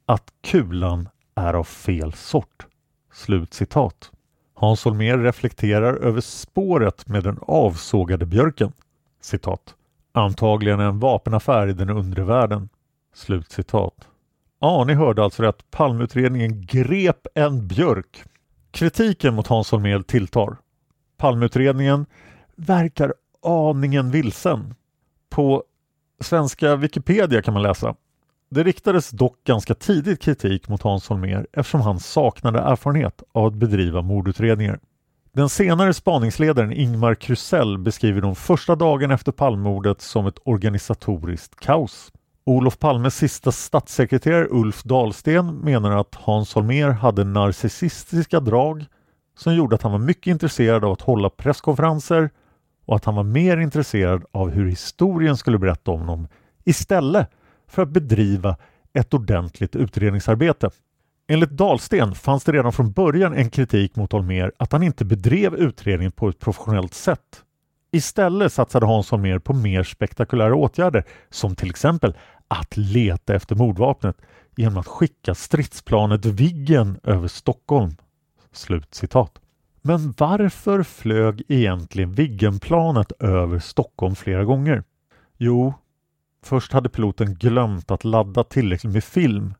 att 0.06 0.34
kulan 0.44 1.10
är 1.36 1.54
av 1.54 1.63
fel 1.63 2.13
sort. 2.13 2.65
Slut 3.13 3.54
citat. 3.54 4.12
Hans 4.54 4.86
Holmér 4.86 5.18
reflekterar 5.18 5.94
över 5.94 6.22
spåret 6.22 7.08
med 7.08 7.24
den 7.24 7.39
avsågade 7.41 8.26
björken 8.26 8.74
citat, 9.26 9.76
antagligen 10.12 10.80
en 10.80 11.00
vapenaffär 11.00 11.68
i 11.68 11.74
den 11.74 11.90
undre 11.90 12.24
världen. 12.24 12.70
Slut 13.14 13.52
citat. 13.52 14.08
Ja, 14.60 14.84
ni 14.84 14.94
hörde 14.94 15.24
alltså 15.24 15.44
rätt. 15.44 15.72
Palmutredningen 15.72 16.62
grep 16.62 17.28
en 17.36 17.68
björk. 17.68 18.24
Kritiken 18.72 19.34
mot 19.36 19.48
Hans 19.48 19.72
Holmér 19.72 20.02
tilltar. 20.02 20.58
Palmutredningen 21.18 22.06
verkar 22.56 23.14
aningen 23.44 24.12
vilsen. 24.12 24.76
På 25.30 25.64
svenska 26.20 26.76
Wikipedia 26.76 27.42
kan 27.42 27.54
man 27.54 27.64
läsa. 27.64 27.96
Det 28.50 28.64
riktades 28.64 29.10
dock 29.10 29.44
ganska 29.44 29.76
tidigt 29.76 30.22
kritik 30.22 30.68
mot 30.70 30.82
Hans 30.82 31.10
Holmér 31.10 31.48
eftersom 31.54 31.82
han 31.82 32.00
saknade 32.00 32.60
erfarenhet 32.60 33.24
av 33.32 33.46
att 33.46 33.54
bedriva 33.54 34.02
mordutredningar. 34.02 34.80
Den 35.36 35.50
senare 35.50 35.93
spaningsledaren 35.93 36.71
Ingmar 36.71 37.15
Krusell 37.15 37.78
beskriver 37.78 38.21
de 38.21 38.36
första 38.36 38.76
dagarna 38.76 39.13
efter 39.13 39.32
Palmemordet 39.32 40.02
som 40.02 40.28
ett 40.28 40.39
organisatoriskt 40.43 41.60
kaos. 41.60 42.12
Olof 42.45 42.80
Palmes 42.80 43.15
sista 43.15 43.52
statssekreterare 43.52 44.48
Ulf 44.50 44.84
Dahlsten 44.84 45.56
menar 45.56 45.91
att 45.91 46.15
Hans 46.15 46.56
Holmér 46.56 46.89
hade 46.89 47.24
narcissistiska 47.24 48.39
drag 48.39 48.86
som 49.38 49.56
gjorde 49.56 49.76
att 49.76 49.82
han 49.82 49.91
var 49.91 50.00
mycket 50.00 50.32
intresserad 50.32 50.86
av 50.86 50.91
att 50.91 51.02
hålla 51.02 51.30
presskonferenser 51.30 52.30
och 52.86 52.95
att 52.95 53.06
han 53.06 53.15
var 53.15 53.24
mer 53.24 53.58
intresserad 53.58 54.26
av 54.32 54.50
hur 54.50 54.69
historien 54.69 55.38
skulle 55.38 55.58
berätta 55.58 55.91
om 55.91 56.00
honom 56.00 56.28
istället 56.63 57.30
för 57.67 57.82
att 57.82 57.89
bedriva 57.89 58.58
ett 58.93 59.13
ordentligt 59.13 59.76
utredningsarbete. 59.76 60.69
Enligt 61.28 61.50
Dahlsten 61.50 62.16
fanns 62.16 62.44
det 62.44 62.52
redan 62.52 62.74
från 62.74 62.92
början 62.92 63.34
en 63.34 63.50
kritik 63.50 63.96
mot 63.96 64.12
Holmér 64.12 64.52
att 64.58 64.72
han 64.72 64.84
inte 64.84 65.06
bedrev 65.06 65.56
utredningen 65.56 66.12
på 66.12 66.30
ett 66.30 66.40
professionellt 66.40 66.94
sätt. 66.94 67.44
Istället 67.92 68.54
satsade 68.54 68.86
Hans 68.86 69.12
Holmér 69.12 69.40
på 69.40 69.54
mer 69.54 69.84
spektakulära 69.84 70.56
åtgärder 70.56 71.04
som 71.30 71.56
till 71.56 71.70
exempel 71.70 72.14
att 72.48 72.78
leta 72.78 73.36
efter 73.36 73.56
mordvapnet 73.56 74.18
genom 74.56 74.78
att 74.78 74.88
skicka 74.88 75.36
stridsplanet 75.36 76.26
Viggen 76.26 77.00
över 77.04 77.28
Stockholm. 77.28 77.96
Slut 78.52 78.94
citat. 78.96 79.40
Men 79.82 80.14
varför 80.18 80.84
flög 80.84 81.44
egentligen 81.48 82.14
Viggenplanet 82.14 83.12
över 83.20 83.60
Stockholm 83.60 84.16
flera 84.16 84.44
gånger? 84.44 84.84
Jo, 85.38 85.74
först 86.44 86.74
hade 86.74 86.90
piloten 86.90 87.36
glömt 87.36 87.92
att 87.92 88.04
ladda 88.04 88.44
tillräckligt 88.44 88.94
med 88.94 89.04
film 89.04 89.54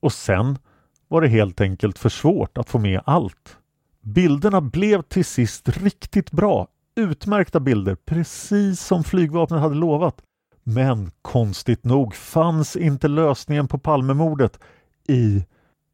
och 0.00 0.12
sen 0.12 0.58
var 1.08 1.20
det 1.20 1.28
helt 1.28 1.60
enkelt 1.60 1.98
för 1.98 2.08
svårt 2.08 2.58
att 2.58 2.70
få 2.70 2.78
med 2.78 3.00
allt. 3.04 3.56
Bilderna 4.00 4.60
blev 4.60 5.02
till 5.02 5.24
sist 5.24 5.68
riktigt 5.68 6.30
bra. 6.30 6.68
Utmärkta 6.94 7.60
bilder, 7.60 7.94
precis 7.94 8.80
som 8.80 9.04
flygvapnet 9.04 9.60
hade 9.60 9.74
lovat. 9.74 10.22
Men 10.62 11.10
konstigt 11.22 11.84
nog 11.84 12.14
fanns 12.14 12.76
inte 12.76 13.08
lösningen 13.08 13.68
på 13.68 13.78
Palmemordet 13.78 14.60
i 15.08 15.44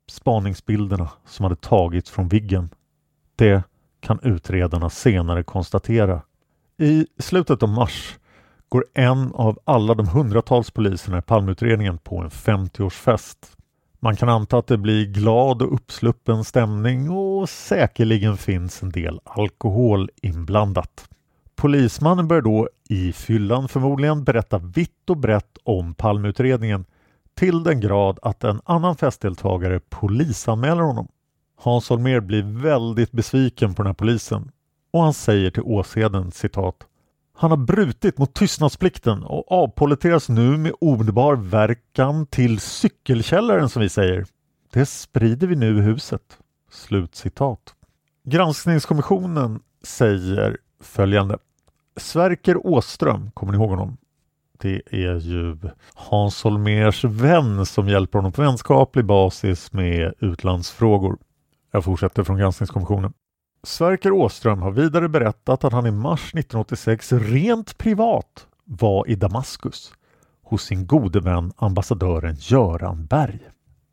spaningsbilderna 0.09 1.11
som 1.27 1.43
hade 1.43 1.57
tagits 1.57 2.11
från 2.11 2.29
Viggen. 2.29 2.69
Det 3.37 3.63
kan 4.01 4.19
utredarna 4.23 4.91
senare 4.91 5.43
konstatera. 5.43 6.23
I 6.79 7.07
slutet 7.19 7.63
av 7.63 7.69
mars 7.69 8.19
går 8.69 8.85
en 8.95 9.33
av 9.35 9.59
alla 9.65 9.95
de 9.95 10.09
hundratals 10.09 10.71
poliserna 10.71 11.19
i 11.19 11.23
Palmeutredningen 11.23 11.99
på 11.99 12.19
en 12.19 12.31
50-årsfest. 12.31 13.57
Man 14.05 14.17
kan 14.17 14.29
anta 14.29 14.59
att 14.59 14.67
det 14.67 14.79
blir 14.79 15.07
glad 15.07 15.63
och 15.63 15.75
uppsluppen 15.75 16.45
stämning 16.45 17.11
och 17.11 17.49
säkerligen 17.49 18.37
finns 18.37 18.83
en 18.83 18.91
del 18.91 19.21
alkohol 19.25 20.11
inblandat. 20.23 21.09
Polismannen 21.55 22.29
börjar 22.29 22.43
då 22.43 22.69
i 22.89 23.13
fyllan 23.13 23.69
förmodligen 23.69 24.25
berätta 24.25 24.59
vitt 24.59 25.11
och 25.11 25.17
brett 25.17 25.59
om 25.65 25.95
Palmeutredningen 25.95 26.85
till 27.35 27.63
den 27.63 27.81
grad 27.81 28.19
att 28.23 28.45
en 28.45 28.61
annan 28.65 28.97
festdeltagare 28.97 29.81
polisanmäler 29.81 30.83
honom. 30.83 31.09
Hans 31.57 31.91
Holmér 31.91 32.21
blir 32.21 32.63
väldigt 32.63 33.13
besviken 33.13 33.75
på 33.75 33.83
den 33.83 33.89
här 33.89 33.95
polisen 33.95 34.51
och 34.93 35.03
han 35.03 35.15
säger 35.15 35.51
till 35.51 35.63
Åsheden 35.63 36.33
citat 36.33 36.77
han 37.35 37.51
har 37.51 37.59
brutit 37.59 38.19
mot 38.19 38.35
tystnadsplikten 38.35 39.23
och 39.23 39.53
avpoliteras 39.53 40.29
nu 40.29 40.57
med 40.57 40.73
omedelbar 40.81 41.37
verkan 41.37 42.27
till 42.27 42.61
cykelkällaren 42.61 43.69
som 43.69 43.83
vi 43.83 43.89
säger. 43.89 44.27
Det 44.73 44.87
sprider 44.87 45.47
vi 45.47 45.57
nu 45.57 45.79
i 45.79 45.81
huset. 45.81 46.39
Slutcitat. 46.71 47.75
Granskningskommissionen 48.25 49.61
säger 49.83 50.59
följande. 50.81 51.39
Sverker 51.97 52.67
Åström, 52.67 53.31
kommer 53.31 53.53
ni 53.53 53.59
ihåg 53.59 53.71
honom? 53.71 53.97
Det 54.59 54.83
är 54.91 55.21
ju 55.21 55.57
Hans 55.95 56.43
Holmers 56.43 57.05
vän 57.05 57.67
som 57.67 57.89
hjälper 57.89 58.19
honom 58.19 58.33
på 58.33 58.43
vänskaplig 58.43 59.05
basis 59.05 59.73
med 59.73 60.15
utlandsfrågor. 60.19 61.19
Jag 61.71 61.85
fortsätter 61.85 62.25
från 62.25 62.39
granskningskommissionen. 62.39 63.13
Sverker 63.67 64.13
Åström 64.13 64.63
har 64.63 64.71
vidare 64.71 65.09
berättat 65.09 65.65
att 65.65 65.73
han 65.73 65.87
i 65.87 65.91
mars 65.91 66.21
1986 66.21 67.13
rent 67.13 67.79
privat 67.79 68.47
var 68.65 69.09
i 69.09 69.15
Damaskus 69.15 69.93
hos 70.43 70.63
sin 70.63 70.87
gode 70.87 71.21
vän 71.21 71.53
ambassadören 71.57 72.37
Göran 72.39 73.07
Berg. 73.07 73.41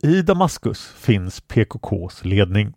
I 0.03 0.21
Damaskus 0.21 0.88
finns 0.88 1.41
PKKs 1.41 2.25
ledning. 2.25 2.73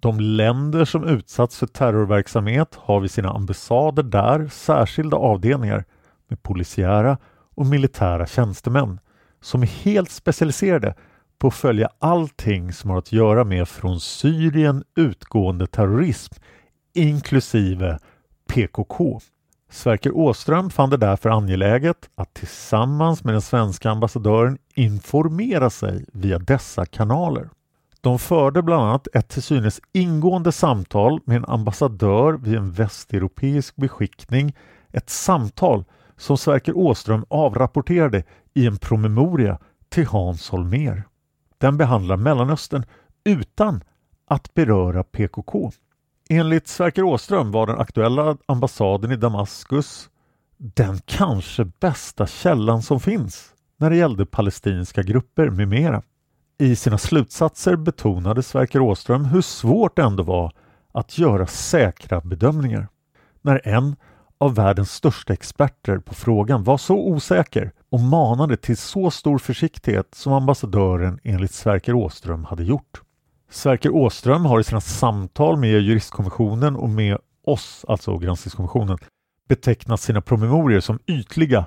De 0.00 0.20
länder 0.20 0.84
som 0.84 1.04
utsatts 1.04 1.58
för 1.58 1.66
terrorverksamhet 1.66 2.74
har 2.74 3.00
vid 3.00 3.10
sina 3.10 3.30
ambassader 3.30 4.02
där 4.02 4.48
särskilda 4.48 5.16
avdelningar 5.16 5.84
med 6.28 6.42
polisiära 6.42 7.18
och 7.54 7.66
militära 7.66 8.26
tjänstemän 8.26 9.00
som 9.40 9.62
är 9.62 9.66
helt 9.66 10.10
specialiserade 10.10 10.94
på 11.38 11.46
att 11.46 11.54
följa 11.54 11.88
allting 11.98 12.72
som 12.72 12.90
har 12.90 12.98
att 12.98 13.12
göra 13.12 13.44
med 13.44 13.68
från 13.68 14.00
Syrien 14.00 14.84
utgående 14.96 15.66
terrorism 15.66 16.34
inklusive 16.94 17.98
PKK. 18.48 19.20
Sverker 19.70 20.16
Åström 20.16 20.70
fann 20.70 20.90
det 20.90 20.96
därför 20.96 21.30
angeläget 21.30 22.10
att 22.14 22.34
tillsammans 22.34 23.24
med 23.24 23.34
den 23.34 23.42
svenska 23.42 23.90
ambassadören 23.90 24.58
informera 24.74 25.70
sig 25.70 26.04
via 26.12 26.38
dessa 26.38 26.86
kanaler. 26.86 27.48
De 28.00 28.18
förde 28.18 28.62
bland 28.62 28.82
annat 28.82 29.08
ett 29.14 29.28
till 29.28 29.42
synes 29.42 29.80
ingående 29.92 30.52
samtal 30.52 31.20
med 31.24 31.36
en 31.36 31.44
ambassadör 31.44 32.32
vid 32.32 32.54
en 32.54 32.72
västeuropeisk 32.72 33.76
beskickning. 33.76 34.56
Ett 34.92 35.10
samtal 35.10 35.84
som 36.16 36.38
Sverker 36.38 36.76
Åström 36.76 37.24
avrapporterade 37.28 38.24
i 38.54 38.66
en 38.66 38.76
promemoria 38.76 39.58
till 39.88 40.06
Hans 40.06 40.50
Holmér. 40.50 41.02
Den 41.64 41.76
behandlar 41.76 42.16
Mellanöstern 42.16 42.84
utan 43.24 43.84
att 44.28 44.54
beröra 44.54 45.04
PKK. 45.04 45.72
Enligt 46.28 46.68
Sverker 46.68 47.02
Åström 47.02 47.52
var 47.52 47.66
den 47.66 47.78
aktuella 47.78 48.36
ambassaden 48.46 49.12
i 49.12 49.16
Damaskus 49.16 50.10
den 50.56 50.98
kanske 51.04 51.64
bästa 51.64 52.26
källan 52.26 52.82
som 52.82 53.00
finns 53.00 53.54
när 53.76 53.90
det 53.90 53.96
gällde 53.96 54.26
palestinska 54.26 55.02
grupper 55.02 55.50
med 55.50 55.68
mera. 55.68 56.02
I 56.58 56.76
sina 56.76 56.98
slutsatser 56.98 57.76
betonade 57.76 58.42
Sverker 58.42 58.80
Åström 58.80 59.24
hur 59.24 59.42
svårt 59.42 59.96
det 59.96 60.02
ändå 60.02 60.22
var 60.22 60.52
att 60.92 61.18
göra 61.18 61.46
säkra 61.46 62.20
bedömningar. 62.20 62.88
När 63.42 63.68
en 63.68 63.96
av 64.38 64.54
världens 64.54 64.92
största 64.92 65.32
experter 65.32 65.98
på 65.98 66.14
frågan 66.14 66.64
var 66.64 66.78
så 66.78 66.96
osäker 66.96 67.72
och 67.94 68.00
manade 68.00 68.56
till 68.56 68.76
så 68.76 69.10
stor 69.10 69.38
försiktighet 69.38 70.14
som 70.14 70.32
ambassadören 70.32 71.18
enligt 71.24 71.52
Sverker 71.52 71.94
Åström 71.94 72.44
hade 72.44 72.64
gjort. 72.64 73.02
Sverker 73.50 73.90
Åström 73.90 74.44
har 74.44 74.60
i 74.60 74.64
sina 74.64 74.80
samtal 74.80 75.58
med 75.58 75.70
juristkommissionen 75.70 76.76
och 76.76 76.88
med 76.88 77.18
oss, 77.44 77.84
alltså 77.88 78.18
granskningskommissionen, 78.18 78.98
betecknat 79.48 80.00
sina 80.00 80.20
promemorior 80.20 80.80
som 80.80 80.98
ytliga. 81.06 81.66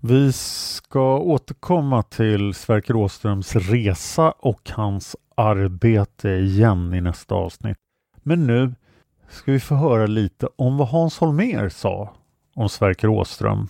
Vi 0.00 0.32
ska 0.32 1.18
återkomma 1.18 2.02
till 2.02 2.54
Sverker 2.54 2.96
Åströms 2.96 3.56
resa 3.56 4.30
och 4.30 4.70
hans 4.70 5.16
arbete 5.34 6.28
igen 6.28 6.94
i 6.94 7.00
nästa 7.00 7.34
avsnitt. 7.34 7.78
Men 8.22 8.46
nu 8.46 8.74
ska 9.28 9.52
vi 9.52 9.60
få 9.60 9.74
höra 9.74 10.06
lite 10.06 10.48
om 10.56 10.76
vad 10.76 10.88
Hans 10.88 11.18
Holmér 11.18 11.68
sa 11.68 12.14
om 12.54 12.68
Sverker 12.68 13.08
Åström. 13.08 13.68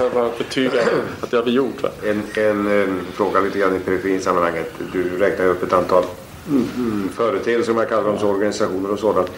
Jag 0.00 0.12
bara 0.12 0.30
betyga 0.38 0.82
att 1.20 1.30
det 1.30 1.36
har 1.36 1.44
vi 1.44 1.50
gjort. 1.50 1.82
Va? 1.82 1.88
En, 2.06 2.22
en, 2.34 2.66
en 2.66 3.00
fråga 3.14 3.40
lite 3.40 3.58
grann 3.58 3.76
i 3.76 3.78
periferinsammanhanget. 3.78 4.72
Du 4.92 5.18
räknar 5.18 5.46
upp 5.46 5.62
ett 5.62 5.72
antal 5.72 6.04
mm, 6.48 7.10
företeelser, 7.16 7.72
om 7.72 7.78
jag 7.78 7.88
kallar 7.88 8.04
dem 8.04 8.18
så, 8.18 8.28
organisationer 8.28 8.90
och 8.90 8.98
sådant. 8.98 9.30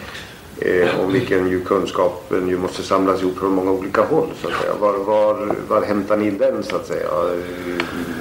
Eh, 0.59 0.99
om 0.99 1.13
vilken 1.13 1.49
ju 1.49 1.63
kunskapen 1.63 2.49
ju 2.49 2.57
måste 2.57 2.83
samlas 2.83 3.21
ihop 3.21 3.39
från 3.39 3.51
många 3.51 3.71
olika 3.71 4.01
håll. 4.01 4.27
Så 4.41 4.47
att 4.47 4.61
säga. 4.61 4.73
Var, 4.79 4.93
var, 4.93 5.55
var 5.67 5.81
hämtar 5.81 6.17
ni 6.17 6.31
den 6.31 6.63
så 6.63 6.75
att 6.75 6.87
säga? 6.87 7.09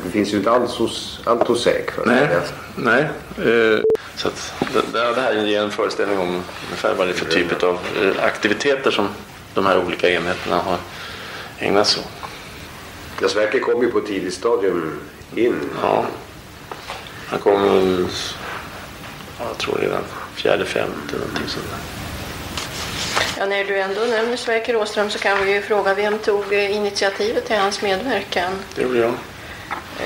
Det 0.05 0.11
finns 0.11 0.33
ju 0.33 0.37
inte 0.37 0.51
alls 0.51 0.77
hos, 0.77 1.21
allt 1.25 1.49
hos 1.49 1.63
SÄK. 1.63 1.91
För 1.91 2.07
Nej, 2.07 2.29
nej. 2.77 3.03
Eh, 3.39 3.81
så 4.17 4.29
att 4.29 4.55
det, 4.93 5.15
det 5.15 5.21
här 5.21 5.47
ger 5.47 5.63
en 5.63 5.71
föreställning 5.71 6.19
om 6.19 6.29
ungefär 6.67 6.95
vad 6.95 7.07
det 7.07 7.13
är 7.13 7.15
för 7.15 7.27
typ 7.27 7.63
av 7.63 7.79
eh, 8.03 8.25
aktiviteter 8.25 8.91
som 8.91 9.09
de 9.55 9.67
här 9.67 9.85
olika 9.87 10.11
enheterna 10.11 10.57
har 10.57 10.77
ägnat 11.59 11.87
sig 11.87 12.03
åt. 12.03 12.22
Ja, 13.23 13.29
Sverker 13.29 13.59
kom 13.61 13.83
ju 13.83 13.91
på 13.91 13.99
ett 13.99 14.07
tidigt 14.07 14.35
stadium 14.35 15.01
in. 15.37 15.61
Ja. 15.83 16.05
Han 17.27 17.39
kom, 17.41 18.09
jag 19.39 19.59
tror 19.59 19.79
redan 19.79 20.03
fjärde, 20.35 20.65
femte 20.65 21.15
någonting 21.17 21.49
sånt 21.49 21.67
där. 21.71 21.79
Ja, 23.39 23.47
när 23.47 23.65
du 23.65 23.81
ändå 23.81 24.01
nämner 24.01 24.37
Sverker 24.37 24.77
Åström 24.77 25.11
så 25.11 25.19
kan 25.19 25.45
vi 25.45 25.53
ju 25.53 25.63
fråga 25.63 25.95
vem 25.95 26.19
tog 26.19 26.53
initiativet 26.53 27.47
till 27.47 27.57
hans 27.57 27.83
medverkan? 27.83 28.53
Det 28.75 28.83
gjorde 28.83 28.99
jag. 28.99 29.15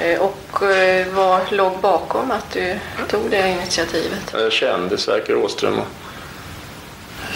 Eh, 0.00 0.20
Och 0.20 0.62
eh, 0.62 1.06
vad 1.14 1.52
låg 1.52 1.78
bakom 1.80 2.30
att 2.30 2.50
du 2.52 2.78
tog 3.08 3.30
det 3.30 3.48
initiativet? 3.48 4.32
Jag 4.32 4.52
kände 4.52 4.98
Sverker 4.98 5.36
Åström 5.36 5.78
och, 5.78 5.86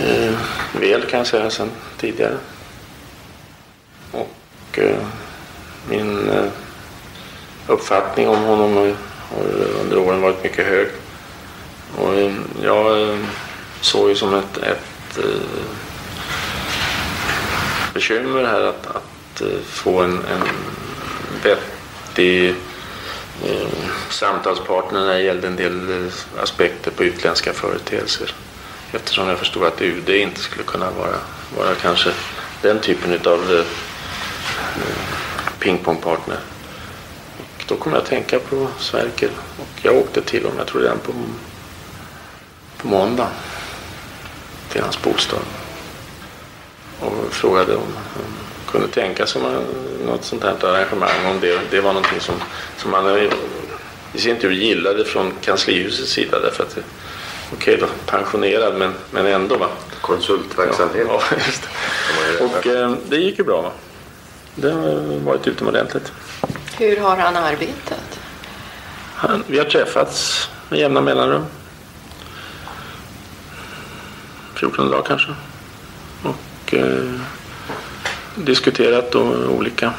eh, 0.01 0.33
väl 0.73 1.03
kan 1.03 1.19
jag 1.19 1.27
säga 1.27 1.51
sedan 1.51 1.71
tidigare. 1.99 2.37
Och 4.13 4.79
eh, 4.79 4.97
min 5.91 6.31
eh, 6.31 6.45
uppfattning 7.67 8.29
om 8.29 8.43
honom 8.45 8.77
har, 8.77 8.95
under 9.81 9.99
åren 9.99 10.21
varit 10.21 10.43
mycket 10.43 10.67
hög. 10.67 10.89
Och 11.97 12.15
eh, 12.15 12.33
jag 12.63 13.03
eh, 13.03 13.19
såg 13.81 14.09
ju 14.09 14.15
som 14.15 14.35
ett, 14.35 14.59
ett 14.59 15.19
bekymmer 17.95 18.45
här 18.45 18.61
att, 18.61 18.87
att 18.87 19.43
få 19.65 20.01
en, 20.01 20.13
en 20.13 20.49
vettig 21.43 22.49
eh, 23.45 23.69
samtalspartner 24.11 25.01
när 25.01 25.15
det 25.15 25.23
gällde 25.23 25.47
en 25.47 25.57
del 25.57 26.11
aspekter 26.43 26.91
på 26.91 27.05
utländska 27.05 27.53
företeelser. 27.53 28.35
Eftersom 28.93 29.29
jag 29.29 29.39
förstod 29.39 29.65
att 29.65 29.83
UD 29.83 30.09
inte 30.09 30.41
skulle 30.41 30.65
kunna 30.65 30.91
vara, 30.91 31.17
vara 31.59 31.75
kanske 31.75 32.11
den 32.63 32.81
typen 32.81 33.33
av 33.33 33.57
eh, 33.57 33.65
pingpongpartner. 35.61 36.39
Och 37.39 37.65
då 37.67 37.77
kom 37.77 37.93
jag 37.93 38.03
att 38.03 38.09
tänka 38.09 38.39
på 38.39 38.69
Sverker 38.79 39.31
och 39.59 39.81
jag 39.83 39.97
åkte 39.97 40.23
till 40.23 40.43
honom, 40.43 40.59
jag 40.59 40.67
tror 40.67 40.83
redan 40.83 40.99
på, 40.99 41.13
på 42.77 42.89
måndag, 42.89 43.29
till 44.73 44.83
hans 44.83 45.03
bostad. 45.03 45.41
Och 47.01 47.33
frågade 47.33 47.77
om 47.77 47.97
han 48.15 48.25
kunde 48.71 48.89
tänka 48.89 49.27
sig 49.27 49.43
något 50.07 50.25
sånt 50.25 50.43
här 50.43 50.65
arrangemang, 50.65 51.27
om 51.31 51.41
det, 51.41 51.61
det 51.71 51.81
var 51.81 51.93
någonting 51.93 52.21
som, 52.21 52.35
som 52.77 52.95
eh, 52.95 53.33
i 54.15 54.19
sin 54.19 54.39
tur 54.39 54.51
gillade 54.51 55.05
från 55.05 55.33
kanslihusets 55.41 56.13
sida 56.13 56.41
därför 56.41 56.63
att 56.63 56.79
okej 57.53 57.77
då, 57.77 57.87
pensionerad 58.07 58.75
men, 58.75 58.95
men 59.11 59.27
ändå 59.27 59.57
va. 59.57 59.69
Konsultverksamhet. 60.01 61.07
Ja, 61.09 61.23
ja 61.31 61.37
just 61.47 61.63
det. 61.63 62.45
Och 62.45 62.67
eh, 62.67 62.95
det 63.09 63.17
gick 63.17 63.39
ju 63.39 63.45
bra 63.45 63.63
va. 63.63 63.71
Det 64.55 64.71
har 64.71 65.19
varit 65.25 65.47
utomordentligt. 65.47 66.13
Hur 66.79 66.97
har 66.97 67.17
han 67.17 67.37
arbetat? 67.37 68.21
Han, 69.15 69.45
vi 69.47 69.59
har 69.59 69.65
träffats 69.65 70.49
med 70.69 70.79
jämna 70.79 71.01
mellanrum. 71.01 71.45
14 74.55 74.91
dagar 74.91 75.03
kanske. 75.03 75.35
Och 76.23 76.75
eh, 76.75 77.21
diskuterat 78.35 79.13
då 79.13 79.21
olika 79.47 79.93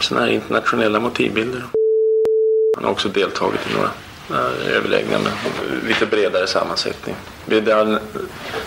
sådana 0.00 0.26
här 0.26 0.32
internationella 0.32 1.00
motivbilder. 1.00 1.62
Han 2.76 2.84
har 2.84 2.90
också 2.90 3.08
deltagit 3.08 3.60
i 3.70 3.74
några 3.74 3.90
eh, 4.30 4.76
överläggningar 4.76 5.18
med 5.18 5.32
lite 5.86 6.06
bredare 6.06 6.46
sammansättning. 6.46 7.14
Det 7.46 7.60
det 7.60 7.72
har 7.72 8.00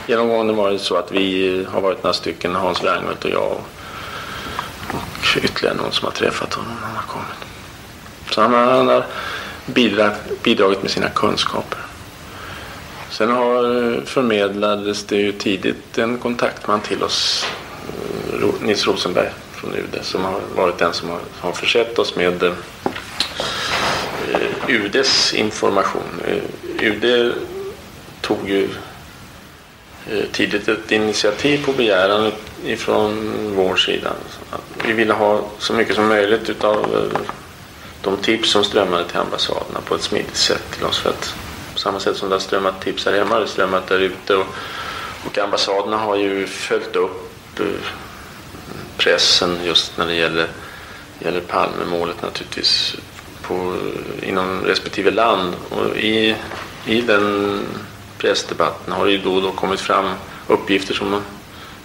genomgående 0.07 0.53
varit 0.53 0.81
så 0.81 0.95
att 0.95 1.11
vi 1.11 1.65
har 1.69 1.81
varit 1.81 2.03
några 2.03 2.13
stycken, 2.13 2.55
Hans 2.55 2.83
Wranghult 2.83 3.25
och 3.25 3.31
jag 3.31 3.51
och, 3.51 3.67
kanske 5.31 5.47
ytterligare 5.47 5.77
någon 5.77 5.91
som 5.91 6.05
har 6.05 6.11
träffat 6.11 6.53
honom 6.53 6.73
när 6.75 6.87
han 6.87 6.95
har 6.95 7.03
kommit. 7.03 7.45
Så 8.29 8.41
han 8.41 8.53
har, 8.53 8.65
han 8.65 8.87
har 8.87 9.05
bidragit, 9.65 10.43
bidragit 10.43 10.81
med 10.81 10.91
sina 10.91 11.09
kunskaper. 11.09 11.79
Sen 13.09 13.31
har 13.31 13.93
eh, 13.93 14.03
förmedlades 14.03 15.03
det 15.03 15.15
ju 15.15 15.31
tidigt 15.31 15.97
en 15.97 16.17
kontaktman 16.17 16.81
till 16.81 17.03
oss 17.03 17.45
eh, 18.33 18.47
Nils 18.61 18.87
Rosenberg 18.87 19.29
från 19.51 19.73
UD 19.73 19.99
som 20.01 20.23
har 20.23 20.39
varit 20.55 20.77
den 20.77 20.93
som 20.93 21.09
har, 21.09 21.19
har 21.39 21.51
försett 21.51 21.99
oss 21.99 22.15
med 22.15 22.43
eh, 22.43 22.53
eh 24.33 24.69
UDs 24.69 25.33
information. 25.33 26.21
UD 26.79 27.33
tog 28.21 28.49
ju 28.49 28.69
eh, 30.09 30.25
tidigt 30.31 30.67
ett 30.67 30.91
initiativ 30.91 31.65
på 31.65 31.71
begäran 31.73 32.31
ifrån 32.65 33.33
vår 33.55 33.75
sida. 33.75 34.13
Vi 34.85 34.93
ville 34.93 35.13
ha 35.13 35.41
så 35.59 35.73
mycket 35.73 35.95
som 35.95 36.07
möjligt 36.07 36.49
utav 36.49 36.77
eh, 36.95 37.19
de 38.01 38.17
tips 38.17 38.51
som 38.51 38.63
strömmade 38.63 39.05
till 39.05 39.17
ambassaderna 39.17 39.81
på 39.85 39.95
ett 39.95 40.01
smidigt 40.01 40.35
sätt 40.35 40.63
till 40.71 40.85
oss. 40.85 40.99
För 40.99 41.09
att 41.09 41.35
på 41.73 41.79
samma 41.79 41.99
sätt 41.99 42.17
som 42.17 42.29
det 42.29 42.35
har 42.35 42.39
strömmat 42.39 42.81
tips 42.81 43.05
här 43.05 43.13
hemma 43.13 43.35
har 43.35 43.41
det 43.41 43.47
strömmat 43.47 43.87
där 43.87 43.99
ute. 43.99 44.35
Och, 44.35 44.45
och 45.25 45.37
ambassaderna 45.37 45.97
har 45.97 46.15
ju 46.15 46.47
följt 46.47 46.95
upp 46.95 47.59
eh, 47.59 47.65
pressen 48.97 49.57
just 49.63 49.97
när 49.97 50.05
det 50.05 50.15
gäller, 50.15 50.47
gäller 51.19 51.41
Palmemålet 51.41 52.21
naturligtvis 52.21 52.95
på, 53.41 53.75
inom 54.21 54.61
respektive 54.61 55.11
land. 55.11 55.55
Och 55.69 55.97
i, 55.97 56.35
I 56.85 57.01
den 57.01 57.59
pressdebatten 58.17 58.93
har 58.93 59.05
det 59.05 59.11
ju 59.11 59.17
då 59.17 59.33
och 59.33 59.41
då 59.41 59.51
kommit 59.51 59.79
fram 59.79 60.13
uppgifter 60.47 60.93
som 60.93 61.21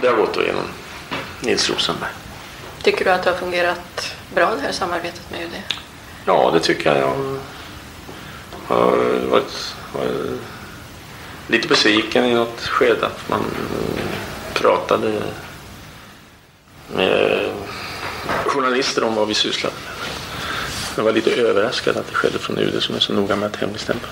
Det 0.00 0.08
har 0.08 0.16
gått 0.16 0.34
då 0.34 0.42
genom 0.42 0.64
Nils 1.40 1.70
Rosenberg. 1.70 2.10
Tycker 2.82 3.04
du 3.04 3.10
att 3.10 3.22
det 3.22 3.30
har 3.30 3.36
fungerat 3.36 4.14
bra 4.34 4.54
det 4.54 4.60
här 4.60 4.72
samarbetet 4.72 5.30
med 5.30 5.42
UD? 5.42 5.62
Ja, 6.24 6.50
det 6.54 6.60
tycker 6.60 6.94
jag. 6.94 6.98
Jag 6.98 7.38
har 8.76 8.96
varit, 9.30 9.74
varit 9.92 10.40
lite 11.46 11.68
besviken 11.68 12.24
i 12.24 12.34
något 12.34 12.60
skede 12.60 13.06
att 13.06 13.28
man 13.28 13.44
pratade 14.54 15.22
med 16.94 17.50
journalister 18.46 19.04
om 19.04 19.14
vad 19.14 19.28
vi 19.28 19.34
sysslade 19.34 19.74
med. 19.84 19.92
Jag 20.96 21.04
var 21.04 21.12
lite 21.12 21.30
överraskad 21.30 21.96
att 21.96 22.06
det 22.06 22.14
skedde 22.14 22.38
från 22.38 22.58
UD 22.58 22.82
som 22.82 22.94
är 22.94 23.00
så 23.00 23.12
noga 23.12 23.36
med 23.36 23.46
att 23.46 23.56
hemligstämpla. 23.56 24.08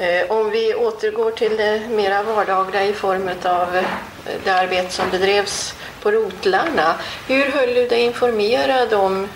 Eh, 0.00 0.30
Om 0.30 0.50
vi 0.50 0.74
återgår 0.74 1.30
till 1.30 1.56
det 1.56 1.80
mera 1.90 2.22
vardagliga 2.22 2.84
i 2.84 2.92
form 2.92 3.28
av 3.44 3.76
eh, 3.76 3.84
det 4.44 4.50
arbete 4.50 4.92
som 4.92 5.10
bedrevs 5.10 5.74
på 6.02 6.10
rotlarna. 6.10 6.94
Hur 7.26 7.44
höll 7.50 7.74
du 7.74 7.86
dig 7.88 8.00
informerad 8.00 8.92
om 8.94 9.28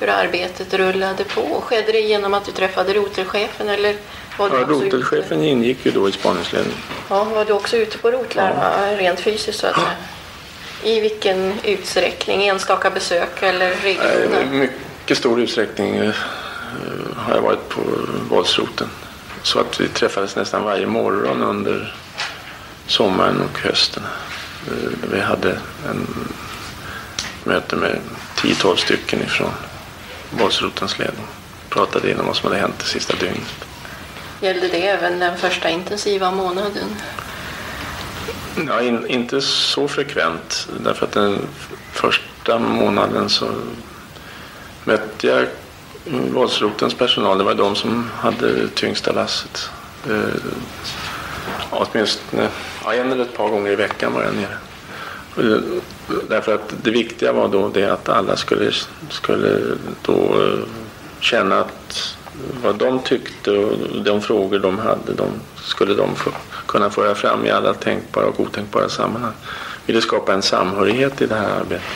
hur 0.00 0.08
arbetet 0.08 0.74
rullade 0.74 1.24
på? 1.24 1.60
Skedde 1.60 1.92
det 1.92 2.00
genom 2.00 2.34
att 2.34 2.44
du 2.44 2.52
träffade 2.52 2.94
rotelchefen 2.94 3.68
eller 3.68 3.96
var 4.38 4.50
du 4.50 4.56
Ja, 4.56 4.62
också 4.62 4.74
ute? 4.84 4.96
rotelchefen 4.96 5.42
ingick 5.44 5.86
ju 5.86 5.90
då 5.92 6.08
i 6.08 6.12
spaningsledningen. 6.12 6.78
Ja, 7.10 7.24
var 7.24 7.44
du 7.44 7.52
också 7.52 7.76
ute 7.76 7.98
på 7.98 8.10
rotlarna 8.10 8.92
rent 8.96 9.20
fysiskt 9.20 9.58
så 9.60 9.66
att 9.66 9.74
säga? 9.74 9.86
I 10.82 11.00
vilken 11.00 11.52
utsträckning? 11.64 12.48
Enstaka 12.48 12.90
besök 12.90 13.42
eller 13.42 13.70
regelbundna? 13.70 14.42
I 14.42 14.46
mycket 14.46 15.18
stor 15.18 15.40
utsträckning 15.40 15.96
eh, 15.96 16.14
har 17.16 17.34
jag 17.34 17.42
varit 17.42 17.68
på 17.68 17.80
våldsroten. 18.30 18.88
Så 19.46 19.60
att 19.60 19.80
vi 19.80 19.88
träffades 19.88 20.36
nästan 20.36 20.64
varje 20.64 20.86
morgon 20.86 21.42
under 21.42 21.94
sommaren 22.86 23.40
och 23.40 23.58
hösten. 23.58 24.02
Eh, 24.68 25.10
Vi 25.12 25.20
hade 25.20 25.50
en 25.90 26.06
möte 27.44 27.76
med 27.76 27.98
10-12 28.36 28.76
stycken 28.76 29.22
ifrån 29.22 29.50
våldsrotens 30.30 30.98
ledning. 30.98 31.26
Pratade 31.68 32.06
igenom 32.06 32.26
vad 32.26 32.36
som 32.36 32.48
hade 32.48 32.60
hänt 32.60 32.74
det 32.78 32.84
sista 32.84 33.16
dygnet. 33.16 33.64
Gällde 34.40 34.68
det 34.68 34.86
även 34.88 35.18
den 35.18 35.38
första 35.38 35.70
intensiva 35.70 36.30
månaden? 36.30 36.88
Ja, 38.68 38.82
in, 38.82 39.06
inte 39.06 39.40
så 39.40 39.88
frekvent. 39.88 40.68
Därför 40.84 41.06
att 41.06 41.12
den 41.12 41.38
första 41.92 42.58
månaden 42.58 43.28
så 43.28 43.48
mötte 44.84 45.26
jag 45.26 45.46
våldsrotens 46.10 46.94
personal. 46.94 47.38
Det 47.38 47.44
var 47.44 47.54
de 47.54 47.76
som 47.76 48.10
hade 48.14 48.68
tyngsta 48.68 49.12
lasset. 49.12 49.70
Eh, 50.10 50.40
åtminstone 51.70 52.48
ja, 52.84 52.94
en 52.94 53.12
eller 53.12 53.22
ett 53.22 53.36
par 53.36 53.48
gånger 53.48 53.70
i 53.70 53.76
veckan 53.76 54.12
var 54.12 54.22
jag 54.22 54.34
nere. 54.34 54.58
Eh, 55.52 55.62
Därför 56.28 56.54
att 56.54 56.74
det 56.82 56.90
viktiga 56.90 57.32
var 57.32 57.48
då 57.48 57.68
det 57.68 57.92
att 57.92 58.08
alla 58.08 58.36
skulle, 58.36 58.72
skulle 59.10 59.60
då 60.02 60.12
eh, 60.12 60.58
känna 61.20 61.60
att 61.60 62.16
vad 62.62 62.76
de 62.76 62.98
tyckte 62.98 63.50
och 63.50 64.02
de 64.02 64.22
frågor 64.22 64.58
de 64.58 64.78
hade, 64.78 65.12
de 65.16 65.28
skulle 65.56 65.94
de 65.94 66.14
få, 66.14 66.30
kunna 66.66 66.90
föra 66.90 67.14
fram 67.14 67.44
i 67.46 67.50
alla 67.50 67.74
tänkbara 67.74 68.26
och 68.26 68.40
otänkbara 68.40 68.88
sammanhang. 68.88 69.32
Vi 69.86 69.92
ville 69.92 70.02
skapa 70.02 70.34
en 70.34 70.42
samhörighet 70.42 71.20
i 71.20 71.26
det 71.26 71.34
här 71.34 71.60
arbetet. 71.60 71.86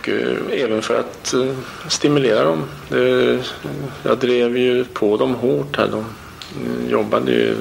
Och 0.00 0.08
eh, 0.08 0.62
även 0.64 0.82
för 0.82 1.00
att 1.00 1.32
eh, 1.32 1.54
stimulera 1.88 2.44
dem. 2.44 2.64
Jag 4.02 4.18
drev 4.18 4.56
ju 4.56 4.84
på 4.84 5.16
dem 5.16 5.34
hårt 5.34 5.76
här. 5.76 5.88
De 5.88 5.98
eh, 5.98 6.90
jobbade 6.90 7.32
ju 7.32 7.56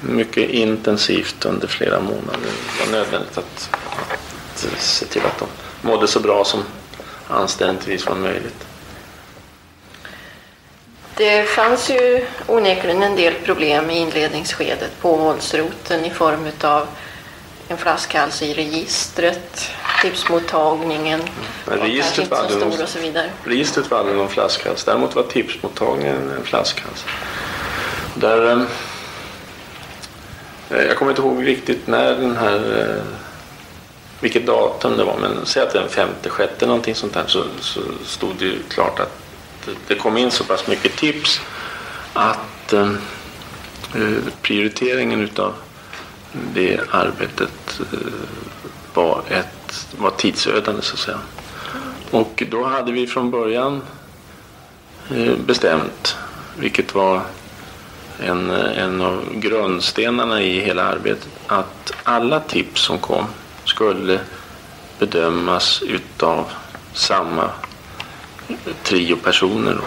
mycket 0.00 0.50
intensivt 0.50 1.44
under 1.44 1.66
flera 1.66 2.00
månader. 2.00 2.50
Det 2.78 2.84
var 2.84 2.92
nödvändigt 2.98 3.38
att, 3.38 3.70
att 4.52 4.66
se 4.78 5.06
till 5.06 5.22
att 5.22 5.38
de 5.38 5.48
mådde 5.88 6.08
så 6.08 6.20
bra 6.20 6.44
som 6.44 6.62
anständigtvis 7.28 8.06
var 8.06 8.14
möjligt. 8.14 8.66
Det 11.16 11.48
fanns 11.48 11.90
ju 11.90 12.26
onekligen 12.46 13.02
en 13.02 13.16
del 13.16 13.34
problem 13.34 13.90
i 13.90 13.98
inledningsskedet 13.98 14.90
på 15.00 15.16
våldsroten 15.16 16.04
i 16.04 16.10
form 16.10 16.46
av 16.60 16.86
en 17.68 17.76
flaskhals 17.76 18.42
i 18.42 18.54
registret, 18.54 19.70
tipsmottagningen, 20.02 21.20
Men 21.20 21.78
var 21.78 21.86
kanske 21.86 21.86
registret 21.86 22.30
var, 22.30 22.38
aldrig 22.38 22.60
någon, 22.60 22.82
och 22.82 22.88
så 22.88 22.98
vidare. 22.98 23.30
registret 23.44 23.90
var 23.90 23.98
aldrig 23.98 24.16
någon 24.16 24.28
flaskhals. 24.28 24.84
Däremot 24.84 25.14
var 25.14 25.22
tipsmottagningen 25.22 26.30
en 26.30 26.44
flaskhals. 26.44 27.04
Där, 28.14 28.66
eh, 30.70 30.82
jag 30.82 30.96
kommer 30.96 31.12
inte 31.12 31.22
ihåg 31.22 31.46
riktigt 31.46 31.86
när 31.86 32.14
den 32.14 32.36
här 32.36 32.80
eh, 32.80 33.02
vilket 34.20 34.46
datum 34.46 34.96
det 34.96 35.04
var, 35.04 35.16
men 35.20 35.46
säg 35.46 35.62
att 35.62 35.72
det 35.72 35.78
är 35.78 35.82
den 35.82 35.90
femte, 35.90 36.30
sjätte 36.30 36.66
någonting 36.66 36.94
sånt 36.94 37.14
där 37.14 37.24
så, 37.26 37.44
så 37.60 37.80
stod 38.04 38.36
det 38.38 38.44
ju 38.44 38.62
klart 38.68 39.00
att 39.00 39.18
det, 39.64 39.72
det 39.88 39.94
kom 39.94 40.16
in 40.16 40.30
så 40.30 40.44
pass 40.44 40.66
mycket 40.66 40.96
tips 40.96 41.40
att 42.12 42.72
eh, 42.72 42.92
prioriteringen 44.42 45.20
utav 45.20 45.54
det 46.54 46.80
arbetet 46.90 47.80
eh, 47.92 47.98
var, 48.94 49.22
ett, 49.28 49.86
var 49.98 50.10
tidsödande 50.10 50.82
så 50.82 50.94
att 50.94 51.00
säga. 51.00 51.18
Och 52.10 52.42
då 52.50 52.64
hade 52.64 52.92
vi 52.92 53.06
från 53.06 53.30
början 53.30 53.82
eh, 55.10 55.36
bestämt, 55.46 56.16
vilket 56.56 56.94
var 56.94 57.20
en, 58.18 58.50
en 58.50 59.00
av 59.00 59.24
grundstenarna 59.34 60.42
i 60.42 60.60
hela 60.60 60.84
arbetet, 60.84 61.28
att 61.46 61.92
alla 62.02 62.40
tips 62.40 62.82
som 62.82 62.98
kom 62.98 63.24
skulle 63.64 64.20
bedömas 64.98 65.82
utav 65.82 66.46
samma 66.92 67.50
trio 68.82 69.16
personer. 69.16 69.78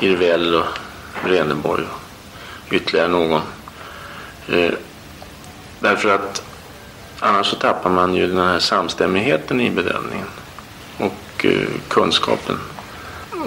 Irvell 0.00 0.54
och 0.54 0.66
Reneborg 1.24 1.84
och 2.66 2.72
ytterligare 2.72 3.08
någon. 3.08 3.40
Eh, 4.48 4.72
Därför 5.82 6.08
att 6.08 6.42
annars 7.20 7.46
så 7.46 7.56
tappar 7.56 7.90
man 7.90 8.14
ju 8.14 8.26
den 8.26 8.46
här 8.46 8.58
samstämmigheten 8.58 9.60
i 9.60 9.70
bedömningen 9.70 10.26
och 10.98 11.44
eh, 11.44 11.68
kunskapen. 11.88 12.58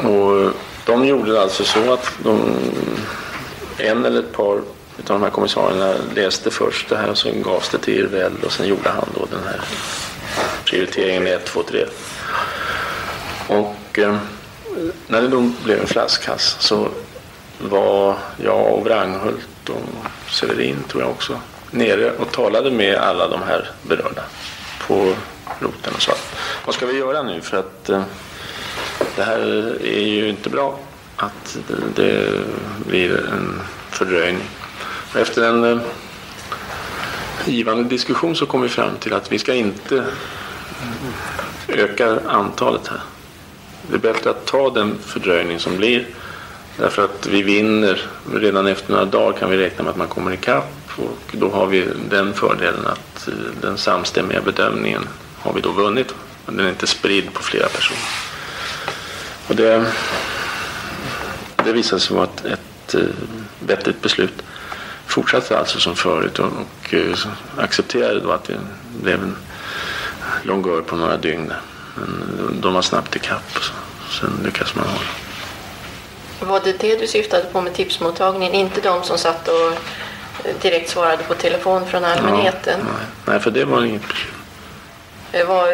Och 0.04 0.52
de 0.86 1.06
gjorde 1.06 1.42
alltså 1.42 1.64
så 1.64 1.94
att 1.94 2.12
de, 2.24 2.56
en 3.78 4.06
eller 4.06 4.20
ett 4.20 4.32
par 4.32 4.56
av 4.56 4.64
de 5.04 5.22
här 5.22 5.30
kommissarierna 5.30 5.94
läste 6.16 6.52
först 6.52 6.90
det 6.90 6.98
här 6.98 7.10
och 7.10 7.18
sen 7.18 7.42
gavs 7.42 7.70
det 7.70 7.78
till 7.78 8.00
Irvell 8.00 8.34
och 8.46 8.52
sen 8.52 8.68
gjorde 8.68 8.90
han 8.90 9.10
då 9.16 9.26
den 9.32 9.44
här 9.44 9.62
prioriteringen 10.66 11.28
1, 11.28 11.46
2, 11.46 11.64
3. 11.64 11.86
Och 13.48 14.00
eh, 14.00 14.18
när 15.08 15.22
det 15.22 15.28
då 15.28 15.52
blev 15.64 15.80
en 15.80 15.88
flaskhals 15.88 16.58
så 16.60 16.88
var 17.60 18.16
jag 18.38 18.74
och 18.74 18.84
Wranghult 18.84 19.70
och 19.70 19.82
Severin 20.30 20.84
tror 20.88 21.04
jag 21.04 21.12
också 21.12 21.40
nere 21.72 22.12
och 22.12 22.32
talade 22.32 22.72
med 22.72 22.96
alla 22.96 23.28
de 23.28 23.42
här 23.42 23.70
berörda 23.84 24.24
på 24.88 25.14
roten 25.60 25.94
och 25.96 26.02
sa 26.02 26.14
vad 26.66 26.76
ska 26.76 26.86
vi 26.86 26.98
göra 26.98 27.24
nu? 27.24 27.42
För 27.42 27.58
att 27.58 27.90
eh, 27.90 28.04
det 29.16 29.24
här 29.24 29.40
är 29.86 30.08
ju 30.08 30.30
inte 30.30 30.50
bra. 30.50 30.80
Att 31.16 31.58
det, 31.68 32.04
det 32.04 32.30
blir 32.88 33.18
en 33.18 33.62
fördröjning. 33.90 34.44
Och 35.14 35.20
efter 35.20 35.50
en 35.50 35.64
eh, 35.64 35.80
givande 37.46 37.90
diskussion 37.90 38.36
så 38.36 38.46
kom 38.46 38.62
vi 38.62 38.70
fram 38.70 38.96
till 39.00 39.14
att 39.14 39.32
vi 39.32 39.40
ska 39.40 39.54
inte 39.54 40.06
öka 41.68 42.20
antalet 42.28 42.88
här. 42.88 43.02
Det 43.90 43.96
är 43.96 44.14
bättre 44.14 44.30
att 44.30 44.46
ta 44.46 44.70
den 44.70 44.98
fördröjning 45.06 45.60
som 45.60 45.78
blir. 45.78 46.08
Därför 46.78 47.06
att 47.06 47.28
vi 47.28 47.44
vinner. 47.44 48.02
Redan 48.34 48.68
efter 48.68 48.92
några 48.92 49.06
dagar 49.06 49.40
kan 49.40 49.50
vi 49.50 49.58
räkna 49.58 49.84
med 49.84 49.92
att 49.92 49.98
man 49.98 50.08
kommer 50.08 50.34
ikapp 50.34 50.85
och 50.98 51.32
då 51.32 51.50
har 51.50 51.66
vi 51.66 51.88
den 52.10 52.34
fördelen 52.34 52.88
att 52.88 53.28
eh, 53.28 53.34
den 53.62 53.78
samstämmiga 53.78 54.42
bedömningen 54.42 55.08
har 55.40 55.54
vi 55.54 55.62
då 55.62 55.72
vunnit. 55.72 56.16
men 56.46 56.58
Den 56.58 56.66
är 56.66 56.70
inte 56.70 56.88
spridd 56.88 57.34
på 57.34 57.44
flera 57.44 57.68
personer. 57.68 58.10
Och 59.48 59.56
det, 59.56 59.86
det 61.64 61.74
visade 61.74 62.02
sig 62.02 62.16
vara 62.16 62.26
ett, 62.26 62.46
ett 62.46 62.96
eh, 62.96 63.02
vettigt 63.60 64.02
beslut. 64.02 64.44
Fortsatte 65.08 65.58
alltså 65.58 65.80
som 65.80 65.96
förut 65.96 66.40
och, 66.40 66.46
och 66.46 66.94
eh, 66.94 67.18
accepterade 67.58 68.20
då 68.20 68.32
att 68.32 68.44
det 68.44 68.60
blev 69.02 69.24
en 69.24 69.36
longör 70.44 70.82
på 70.82 70.96
några 70.96 71.18
dygn. 71.18 71.54
Men 71.96 72.62
de 72.62 72.74
var 72.74 72.82
snabbt 72.82 73.16
ikapp 73.16 73.58
och 74.08 74.14
sen 74.14 74.40
lyckades 74.44 74.76
man 74.76 74.86
hålla. 74.86 75.10
Var 76.40 76.60
det 76.64 76.80
det 76.80 76.96
du 77.00 77.08
syftade 77.08 77.44
på 77.44 77.62
med 77.62 77.74
tipsmottagningen? 77.74 78.54
Inte 78.54 78.82
de 78.82 79.04
som 79.04 79.18
satt 79.18 79.48
och 79.48 79.80
direkt 80.62 80.90
svarade 80.90 81.24
på 81.24 81.34
telefon 81.34 81.86
från 81.86 82.06
allmänheten? 82.06 82.80
Ja, 82.80 82.86
nej. 82.98 83.06
nej, 83.26 83.40
för 83.40 83.52
det 83.52 83.66
var 83.66 83.84
inget. 83.86 84.02
Det, 85.32 85.44
var, 85.44 85.68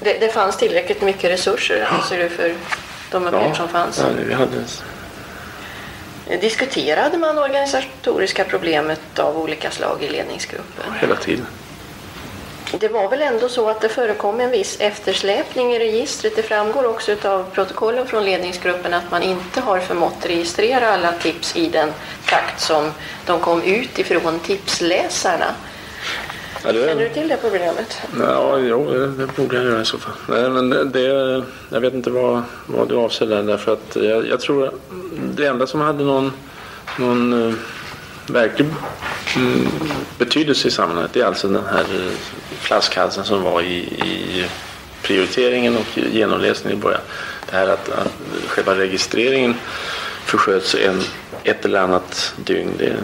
det, 0.00 0.18
det 0.20 0.28
fanns 0.34 0.56
tillräckligt 0.56 1.02
mycket 1.02 1.30
resurser 1.30 1.88
anser 1.90 2.18
du 2.18 2.28
för 2.28 2.54
de 3.10 3.26
uppgifter 3.26 3.48
Ja, 3.48 3.54
som 3.54 3.68
fanns? 3.68 3.98
ja, 3.98 4.04
vi 4.28 4.34
hade 4.34 4.64
Diskuterade 6.40 7.18
man 7.18 7.38
organisatoriska 7.38 8.44
problemet 8.44 9.18
av 9.18 9.38
olika 9.38 9.70
slag 9.70 10.02
i 10.02 10.08
ledningsgruppen? 10.08 10.84
hela 11.00 11.16
tiden. 11.16 11.46
Det 12.80 12.88
var 12.88 13.08
väl 13.10 13.22
ändå 13.22 13.48
så 13.48 13.70
att 13.70 13.80
det 13.80 13.88
förekom 13.88 14.40
en 14.40 14.50
viss 14.50 14.76
eftersläpning 14.80 15.72
i 15.74 15.78
registret. 15.78 16.36
Det 16.36 16.42
framgår 16.42 16.86
också 16.86 17.16
av 17.24 17.44
protokollen 17.52 18.06
från 18.06 18.24
ledningsgruppen 18.24 18.94
att 18.94 19.10
man 19.10 19.22
inte 19.22 19.60
har 19.60 19.78
förmått 19.80 20.26
registrera 20.26 20.88
alla 20.88 21.12
tips 21.12 21.56
i 21.56 21.68
den 21.68 21.88
takt 22.26 22.60
som 22.60 22.90
de 23.26 23.40
kom 23.40 23.62
ut 23.62 23.98
ifrån 23.98 24.38
tipsläsarna. 24.40 25.46
Ja, 26.64 26.72
det- 26.72 26.86
Känner 26.88 27.02
du 27.02 27.08
till 27.08 27.28
det 27.28 27.36
problemet? 27.36 27.98
Ja, 28.20 28.58
jo, 28.58 28.90
det, 28.90 29.06
det 29.06 29.36
borde 29.36 29.56
jag 29.56 29.64
göra 29.64 29.80
i 29.80 29.84
så 29.84 29.98
fall. 29.98 30.12
Nej, 30.28 30.50
men 30.50 30.70
det, 30.70 30.84
det, 30.84 31.42
jag 31.70 31.80
vet 31.80 31.94
inte 31.94 32.10
vad, 32.10 32.42
vad 32.66 32.88
du 32.88 32.94
avser 32.96 33.26
där. 33.26 33.42
Därför 33.42 33.72
att 33.72 33.96
jag, 33.96 34.28
jag 34.28 34.40
tror 34.40 34.70
det 35.36 35.46
enda 35.46 35.66
som 35.66 35.80
hade 35.80 36.04
någon, 36.04 36.32
någon 36.98 37.48
eh, 37.48 37.54
verklig 38.26 38.66
mm, 39.36 39.68
betydelse 40.18 40.68
i 40.68 40.70
sammanhanget 40.70 41.12
det 41.12 41.20
är 41.20 41.24
alltså 41.26 41.48
den 41.48 41.64
här 41.66 41.80
eh, 41.80 42.12
flaskhalsen 42.58 43.24
som 43.24 43.42
var 43.42 43.62
i, 43.62 43.76
i 43.78 44.46
prioriteringen 45.02 45.76
och 45.76 45.98
genomläsningen 45.98 46.78
i 46.78 46.82
början. 46.82 47.00
Det 47.50 47.56
här 47.56 47.68
att, 47.68 47.88
att 47.88 48.12
själva 48.46 48.74
registreringen 48.74 49.54
försköts 50.24 50.74
en, 50.74 51.02
ett 51.44 51.64
eller 51.64 51.80
annat 51.80 52.34
dygn. 52.44 52.70
Det, 52.78 52.96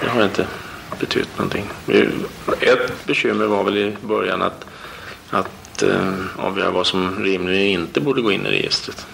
det 0.00 0.08
har 0.08 0.24
inte 0.24 0.46
betytt 1.00 1.28
någonting. 1.38 1.70
Ett 2.60 3.06
bekymmer 3.06 3.46
var 3.46 3.64
väl 3.64 3.78
i 3.78 3.96
början 4.00 4.42
att, 4.42 4.64
att 5.30 5.82
eh, 5.82 6.12
avgöra 6.38 6.70
vad 6.70 6.86
som 6.86 7.24
rimligen 7.24 7.80
inte 7.80 8.00
borde 8.00 8.22
gå 8.22 8.32
in 8.32 8.46
i 8.46 8.50
registret. 8.50 9.06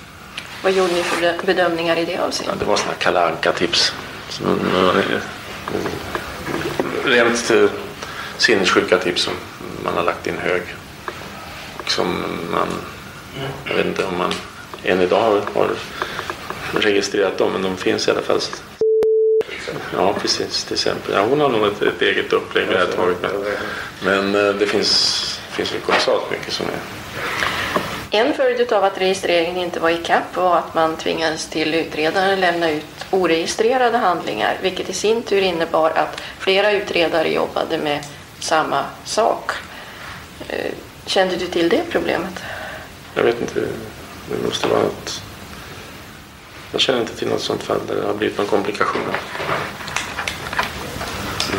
Vad 0.62 0.72
gjorde 0.72 0.92
ni 0.92 1.02
för 1.02 1.20
be- 1.20 1.38
bedömningar 1.46 1.96
i 1.98 2.04
det 2.04 2.12
Ja, 2.12 2.22
avseendet? 2.22 2.58
det 2.60 2.64
var 2.66 2.76
sådana 2.76 2.94
Kalle 2.98 3.20
Anka-tips. 3.20 3.92
Som, 4.28 4.44
Rent 7.04 7.50
eh, 7.50 7.70
sinnessjuka 8.36 8.98
tips 8.98 9.22
som 9.22 9.34
man 9.84 9.94
har 9.94 10.02
lagt 10.02 10.26
i 10.26 10.30
en 10.30 10.38
hög. 10.38 10.62
Som 11.86 12.24
man, 12.52 12.68
jag 13.64 13.74
vet 13.74 13.86
inte 13.86 14.04
om 14.04 14.18
man 14.18 14.32
än 14.84 15.00
idag 15.00 15.20
har, 15.20 15.40
har 15.54 15.70
registrerat 16.72 17.38
dem, 17.38 17.52
men 17.52 17.62
de 17.62 17.76
finns 17.76 18.08
i 18.08 18.10
alla 18.10 18.22
fall. 18.22 18.40
Ja, 19.96 20.14
precis. 20.20 20.64
Till 20.64 20.74
exempel. 20.74 21.14
Ja, 21.14 21.26
hon 21.30 21.40
har 21.40 21.48
nog 21.48 21.66
ett, 21.66 21.82
ett 21.82 22.02
eget 22.02 22.32
upplägg 22.32 22.66
vid 22.66 22.76
det 22.76 22.78
här 22.78 22.92
taget. 22.92 23.16
Men, 24.02 24.30
men 24.32 24.58
det 24.58 24.66
finns, 24.66 25.40
finns 25.50 25.74
ju 25.74 25.80
kolossalt 25.80 26.30
mycket 26.30 26.52
som 26.52 26.66
är 26.66 27.08
en 28.10 28.34
följd 28.34 28.72
av 28.72 28.84
att 28.84 28.98
registreringen 28.98 29.56
inte 29.56 29.80
var 29.80 29.90
i 29.90 29.96
kapp 29.96 30.36
var 30.36 30.58
att 30.58 30.74
man 30.74 30.96
tvingades 30.96 31.46
till 31.46 31.74
utredaren 31.74 32.40
lämna 32.40 32.70
ut 32.70 33.06
oregistrerade 33.10 33.98
handlingar, 33.98 34.58
vilket 34.62 34.90
i 34.90 34.92
sin 34.92 35.22
tur 35.22 35.42
innebar 35.42 35.90
att 35.90 36.22
flera 36.38 36.72
utredare 36.72 37.32
jobbade 37.32 37.78
med 37.78 38.04
samma 38.40 38.84
sak. 39.04 39.50
Eh, 40.48 40.72
kände 41.06 41.36
du 41.36 41.46
till 41.46 41.68
det 41.68 41.82
problemet? 41.90 42.42
Jag 43.14 43.22
vet 43.22 43.40
inte. 43.40 43.60
Det 44.30 44.46
måste 44.46 44.68
vara 44.68 44.82
att... 44.82 45.22
Jag 46.72 46.80
känner 46.80 47.00
inte 47.00 47.16
till 47.16 47.28
något 47.28 47.42
sånt 47.42 47.62
fall 47.62 47.80
där 47.88 47.94
det 47.94 48.06
har 48.06 48.14
blivit 48.14 48.38
någon 48.38 48.46
komplikation. 48.46 49.02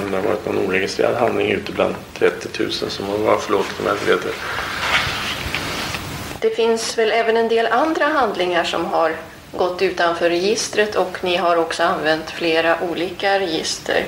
Om 0.04 0.12
det 0.12 0.18
har 0.18 0.24
varit 0.24 0.46
någon 0.46 0.68
oregistrerad 0.68 1.16
handling 1.16 1.52
ute 1.52 1.72
bland 1.72 1.96
30 2.14 2.64
000 2.64 2.72
som 2.72 3.06
har 3.06 3.18
varit 3.18 3.42
förlåtet 3.42 3.80
om 3.80 3.86
jag 3.86 3.96
inte 3.96 4.06
vet 4.06 4.22
det. 4.22 4.34
Det 6.42 6.50
finns 6.50 6.98
väl 6.98 7.12
även 7.12 7.38
en 7.38 7.48
del 7.48 7.68
andra 7.68 8.06
handlingar 8.06 8.64
som 8.64 8.86
har 8.86 9.16
gått 9.52 9.82
utanför 9.82 10.30
registret 10.30 10.96
och 10.96 11.24
ni 11.24 11.36
har 11.36 11.58
också 11.58 11.84
använt 11.84 12.30
flera 12.30 12.78
olika 12.92 13.40
register. 13.40 14.06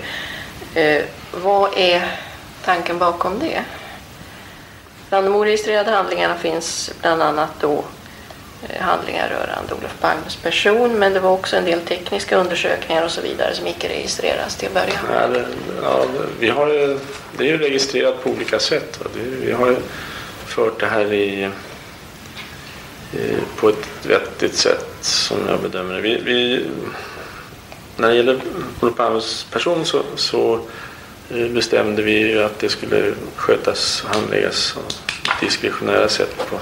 Eh, 0.75 1.03
vad 1.31 1.77
är 1.77 2.17
tanken 2.65 2.97
bakom 2.97 3.39
det? 3.39 3.61
Bland 5.09 5.25
de 5.25 5.35
oregistrerade 5.35 5.91
handlingarna 5.91 6.35
finns 6.35 6.93
bland 7.01 7.21
annat 7.21 7.49
då 7.59 7.83
eh, 8.69 8.81
handlingar 8.81 9.29
rörande 9.29 9.73
Olof 9.73 9.99
Palmes 9.99 10.35
person 10.35 10.99
men 10.99 11.13
det 11.13 11.19
var 11.19 11.31
också 11.31 11.57
en 11.57 11.65
del 11.65 11.81
tekniska 11.81 12.37
undersökningar 12.37 13.05
och 13.05 13.11
så 13.11 13.21
vidare 13.21 13.55
som 13.55 13.67
icke 13.67 13.89
registreras 13.89 14.55
till 14.55 14.69
början. 14.73 15.05
Ja, 15.13 15.27
det, 15.27 15.45
ja, 15.81 16.05
vi 16.39 16.49
har, 16.49 16.67
det 17.37 17.43
är 17.43 17.47
ju 17.47 17.57
registrerat 17.57 18.23
på 18.23 18.29
olika 18.29 18.59
sätt. 18.59 18.99
vi 19.15 19.51
har 19.51 19.67
ju 19.67 19.77
fört 20.45 20.79
det 20.79 20.85
här 20.87 21.13
i, 21.13 21.49
Eh, 23.13 23.39
på 23.55 23.69
ett 23.69 23.89
vettigt 24.03 24.55
sätt 24.55 24.87
som 25.01 25.37
jag 25.47 25.61
bedömer 25.61 25.95
det. 25.95 26.01
Vi, 26.01 26.21
vi, 26.25 26.65
när 27.97 28.09
det 28.09 28.15
gäller 28.15 28.39
Olof 28.81 28.95
Palmes 28.95 29.43
person 29.51 29.85
så, 29.85 30.01
så 30.15 30.59
eh, 31.29 31.47
bestämde 31.47 32.01
vi 32.01 32.17
ju 32.19 32.43
att 32.43 32.59
det 32.59 32.69
skulle 32.69 33.13
skötas, 33.35 34.03
och 34.03 34.15
handläggas 34.15 34.73
på 34.73 34.81
diskretionära 35.45 36.09
sätt 36.09 36.37
på, 36.37 36.59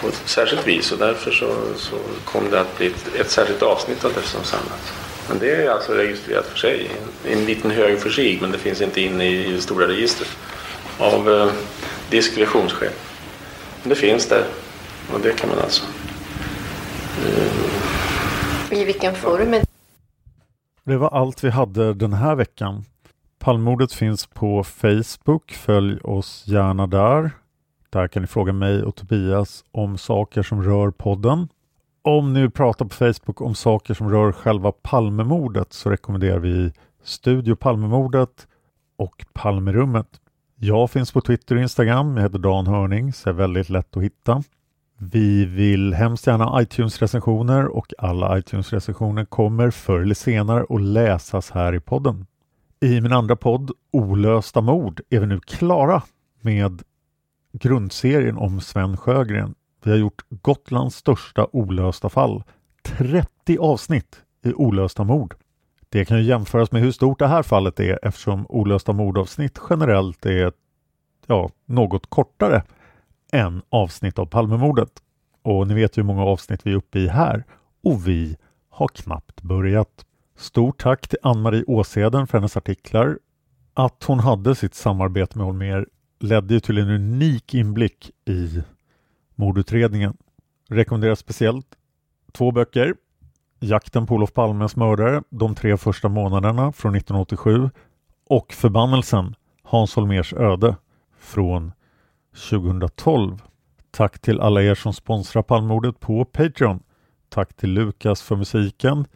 på 0.00 0.08
ett 0.08 0.22
särskilt 0.24 0.66
vis 0.66 0.92
och 0.92 0.98
därför 0.98 1.30
så, 1.30 1.56
så 1.76 1.96
kom 2.24 2.50
det 2.50 2.60
att 2.60 2.78
bli 2.78 2.86
ett, 2.86 3.14
ett 3.20 3.30
särskilt 3.30 3.62
avsnitt 3.62 4.04
av 4.04 4.12
det 4.12 4.22
som 4.22 4.44
samlats. 4.44 4.92
Men 5.28 5.38
det 5.38 5.50
är 5.50 5.70
alltså 5.70 5.92
registrerat 5.92 6.46
för 6.46 6.58
sig, 6.58 6.90
i 7.24 7.32
en 7.32 7.44
liten 7.44 7.70
hög 7.70 8.00
för 8.00 8.10
sig, 8.10 8.38
men 8.40 8.52
det 8.52 8.58
finns 8.58 8.80
inte 8.80 9.00
inne 9.00 9.28
i 9.28 9.52
det 9.52 9.60
stora 9.60 9.88
registret 9.88 10.30
av 10.98 11.30
eh, 11.30 11.52
diskretionsskäl. 12.10 12.92
Men 13.82 13.88
det 13.88 13.94
finns 13.94 14.26
där 14.26 14.44
och 15.12 15.20
det 15.20 15.38
kan 15.38 15.48
man 15.50 15.58
alltså. 15.58 15.84
Eh, 17.26 18.78
I 18.80 18.84
vilken 18.84 19.14
form? 19.14 19.54
Det 20.84 20.96
var 20.96 21.08
allt 21.08 21.44
vi 21.44 21.50
hade 21.50 21.94
den 21.94 22.12
här 22.12 22.34
veckan. 22.34 22.84
Palmordet 23.38 23.92
finns 23.92 24.26
på 24.26 24.64
Facebook. 24.64 25.52
Följ 25.52 26.00
oss 26.00 26.44
gärna 26.46 26.86
där. 26.86 27.30
Där 27.90 28.08
kan 28.08 28.22
ni 28.22 28.26
fråga 28.28 28.52
mig 28.52 28.82
och 28.82 28.94
Tobias 28.94 29.64
om 29.72 29.98
saker 29.98 30.42
som 30.42 30.62
rör 30.62 30.90
podden. 30.90 31.48
Om 32.02 32.32
ni 32.32 32.50
pratar 32.50 32.84
på 32.84 32.94
Facebook 32.94 33.40
om 33.40 33.54
saker 33.54 33.94
som 33.94 34.10
rör 34.10 34.32
själva 34.32 34.72
Palmemordet 34.72 35.72
så 35.72 35.90
rekommenderar 35.90 36.38
vi 36.38 36.72
Studio 37.02 37.54
Palmemordet 37.54 38.46
och 38.96 39.24
Palmerummet. 39.32 40.20
Jag 40.56 40.90
finns 40.90 41.12
på 41.12 41.20
Twitter 41.20 41.56
och 41.56 41.62
Instagram. 41.62 42.16
Jag 42.16 42.22
heter 42.22 42.38
Dan 42.38 42.66
Hörning, 42.66 43.12
så 43.12 43.28
är 43.28 43.32
väldigt 43.32 43.68
lätt 43.68 43.96
att 43.96 44.02
hitta. 44.02 44.42
Vi 44.98 45.44
vill 45.44 45.94
hemskt 45.94 46.26
gärna 46.26 46.62
iTunes-recensioner 46.62 47.66
och 47.66 47.92
alla 47.98 48.38
iTunes-recensioner 48.38 49.24
kommer 49.24 49.70
förr 49.70 50.00
eller 50.00 50.14
senare 50.14 50.66
att 50.68 50.82
läsas 50.82 51.50
här 51.50 51.74
i 51.74 51.80
podden. 51.80 52.26
I 52.80 53.00
min 53.00 53.12
andra 53.12 53.36
podd 53.36 53.70
Olösta 53.90 54.60
mord 54.60 55.00
är 55.10 55.20
vi 55.20 55.26
nu 55.26 55.40
klara 55.40 56.02
med 56.40 56.82
grundserien 57.52 58.36
om 58.36 58.60
Sven 58.60 58.96
Sjögren. 58.96 59.54
Vi 59.84 59.90
har 59.90 59.98
gjort 59.98 60.22
Gotlands 60.28 60.96
största 60.96 61.46
olösta 61.52 62.08
fall. 62.08 62.42
30 62.82 63.58
avsnitt 63.58 64.22
i 64.44 64.52
olösta 64.52 65.04
mord. 65.04 65.34
Det 65.88 66.04
kan 66.04 66.18
ju 66.18 66.24
jämföras 66.24 66.72
med 66.72 66.82
hur 66.82 66.92
stort 66.92 67.18
det 67.18 67.26
här 67.26 67.42
fallet 67.42 67.80
är 67.80 67.98
eftersom 68.02 68.46
olösta 68.48 68.92
mordavsnitt 68.92 69.58
generellt 69.70 70.26
är 70.26 70.52
ja, 71.26 71.50
något 71.66 72.06
kortare 72.10 72.62
än 73.32 73.62
avsnitt 73.68 74.18
av 74.18 74.26
Palmemordet. 74.26 74.90
Och 75.42 75.66
ni 75.66 75.74
vet 75.74 75.98
ju 75.98 76.02
hur 76.02 76.06
många 76.06 76.24
avsnitt 76.24 76.60
vi 76.66 76.72
är 76.72 76.76
uppe 76.76 76.98
i 76.98 77.08
här. 77.08 77.44
Och 77.84 78.08
vi 78.08 78.36
har 78.70 78.88
knappt 78.88 79.42
börjat. 79.42 80.06
Stort 80.36 80.82
tack 80.82 81.08
till 81.08 81.18
Ann-Marie 81.22 81.64
Åseden 81.66 82.26
för 82.26 82.38
hennes 82.38 82.56
artiklar. 82.56 83.18
Att 83.74 84.04
hon 84.04 84.18
hade 84.18 84.54
sitt 84.54 84.74
samarbete 84.74 85.38
med 85.38 85.46
Holmer 85.46 85.86
ledde 86.20 86.54
ju 86.54 86.60
till 86.60 86.78
en 86.78 86.90
unik 86.90 87.54
inblick 87.54 88.10
i 88.24 88.62
mordutredningen. 89.34 90.16
Rekommenderar 90.68 91.14
speciellt 91.14 91.66
två 92.32 92.50
böcker. 92.50 92.94
Jakten 93.60 94.06
på 94.06 94.14
Olof 94.14 94.32
Palmes 94.32 94.76
mördare 94.76 95.22
de 95.30 95.54
tre 95.54 95.76
första 95.76 96.08
månaderna 96.08 96.72
från 96.72 96.94
1987 96.94 97.70
och 98.28 98.52
Förbannelsen 98.52 99.34
Hans 99.62 99.94
Holmers 99.94 100.32
öde 100.32 100.76
från 101.18 101.72
2012. 102.34 103.42
Tack 103.90 104.18
till 104.18 104.40
alla 104.40 104.62
er 104.62 104.74
som 104.74 104.92
sponsrar 104.92 105.42
Palmordet 105.42 106.00
på 106.00 106.24
Patreon. 106.24 106.82
Tack 107.28 107.54
till 107.56 107.70
Lukas 107.70 108.22
för 108.22 108.36
musiken. 108.36 109.06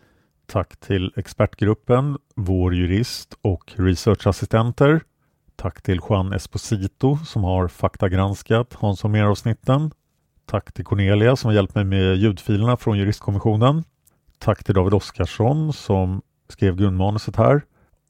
Tack 0.47 0.77
till 0.77 1.13
expertgruppen, 1.17 2.19
vår 2.37 2.75
jurist 2.75 3.35
och 3.43 3.73
researchassistenter. 3.77 5.01
Tack 5.57 5.83
till 5.83 6.01
Juan 6.09 6.33
Esposito 6.33 7.19
som 7.27 7.45
har 7.45 7.69
faktagranskat 7.69 8.75
Hans 8.75 9.03
Holmér-avsnitten. 9.03 9.91
Tack 10.47 10.73
till 10.73 10.85
Cornelia 10.85 11.37
som 11.37 11.49
har 11.49 11.55
hjälpt 11.55 11.75
mig 11.75 11.85
med 11.85 12.17
ljudfilerna 12.17 12.77
från 12.77 12.99
juristkommissionen. 12.99 13.85
Tack 14.39 14.65
till 14.65 14.75
David 14.75 14.95
Oskarsson 14.95 15.73
som 15.73 16.23
skrev 16.49 16.77
grundmanuset 16.77 17.37
här. 17.37 17.63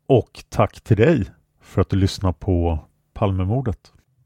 Och 0.06 0.44
tack 0.48 0.80
till 0.80 0.96
dig 0.96 1.30
för 1.60 1.80
att 1.80 1.90
du 1.90 1.96
lyssnar 1.96 2.32
på 2.32 2.78
Palmemordet. 3.14 3.92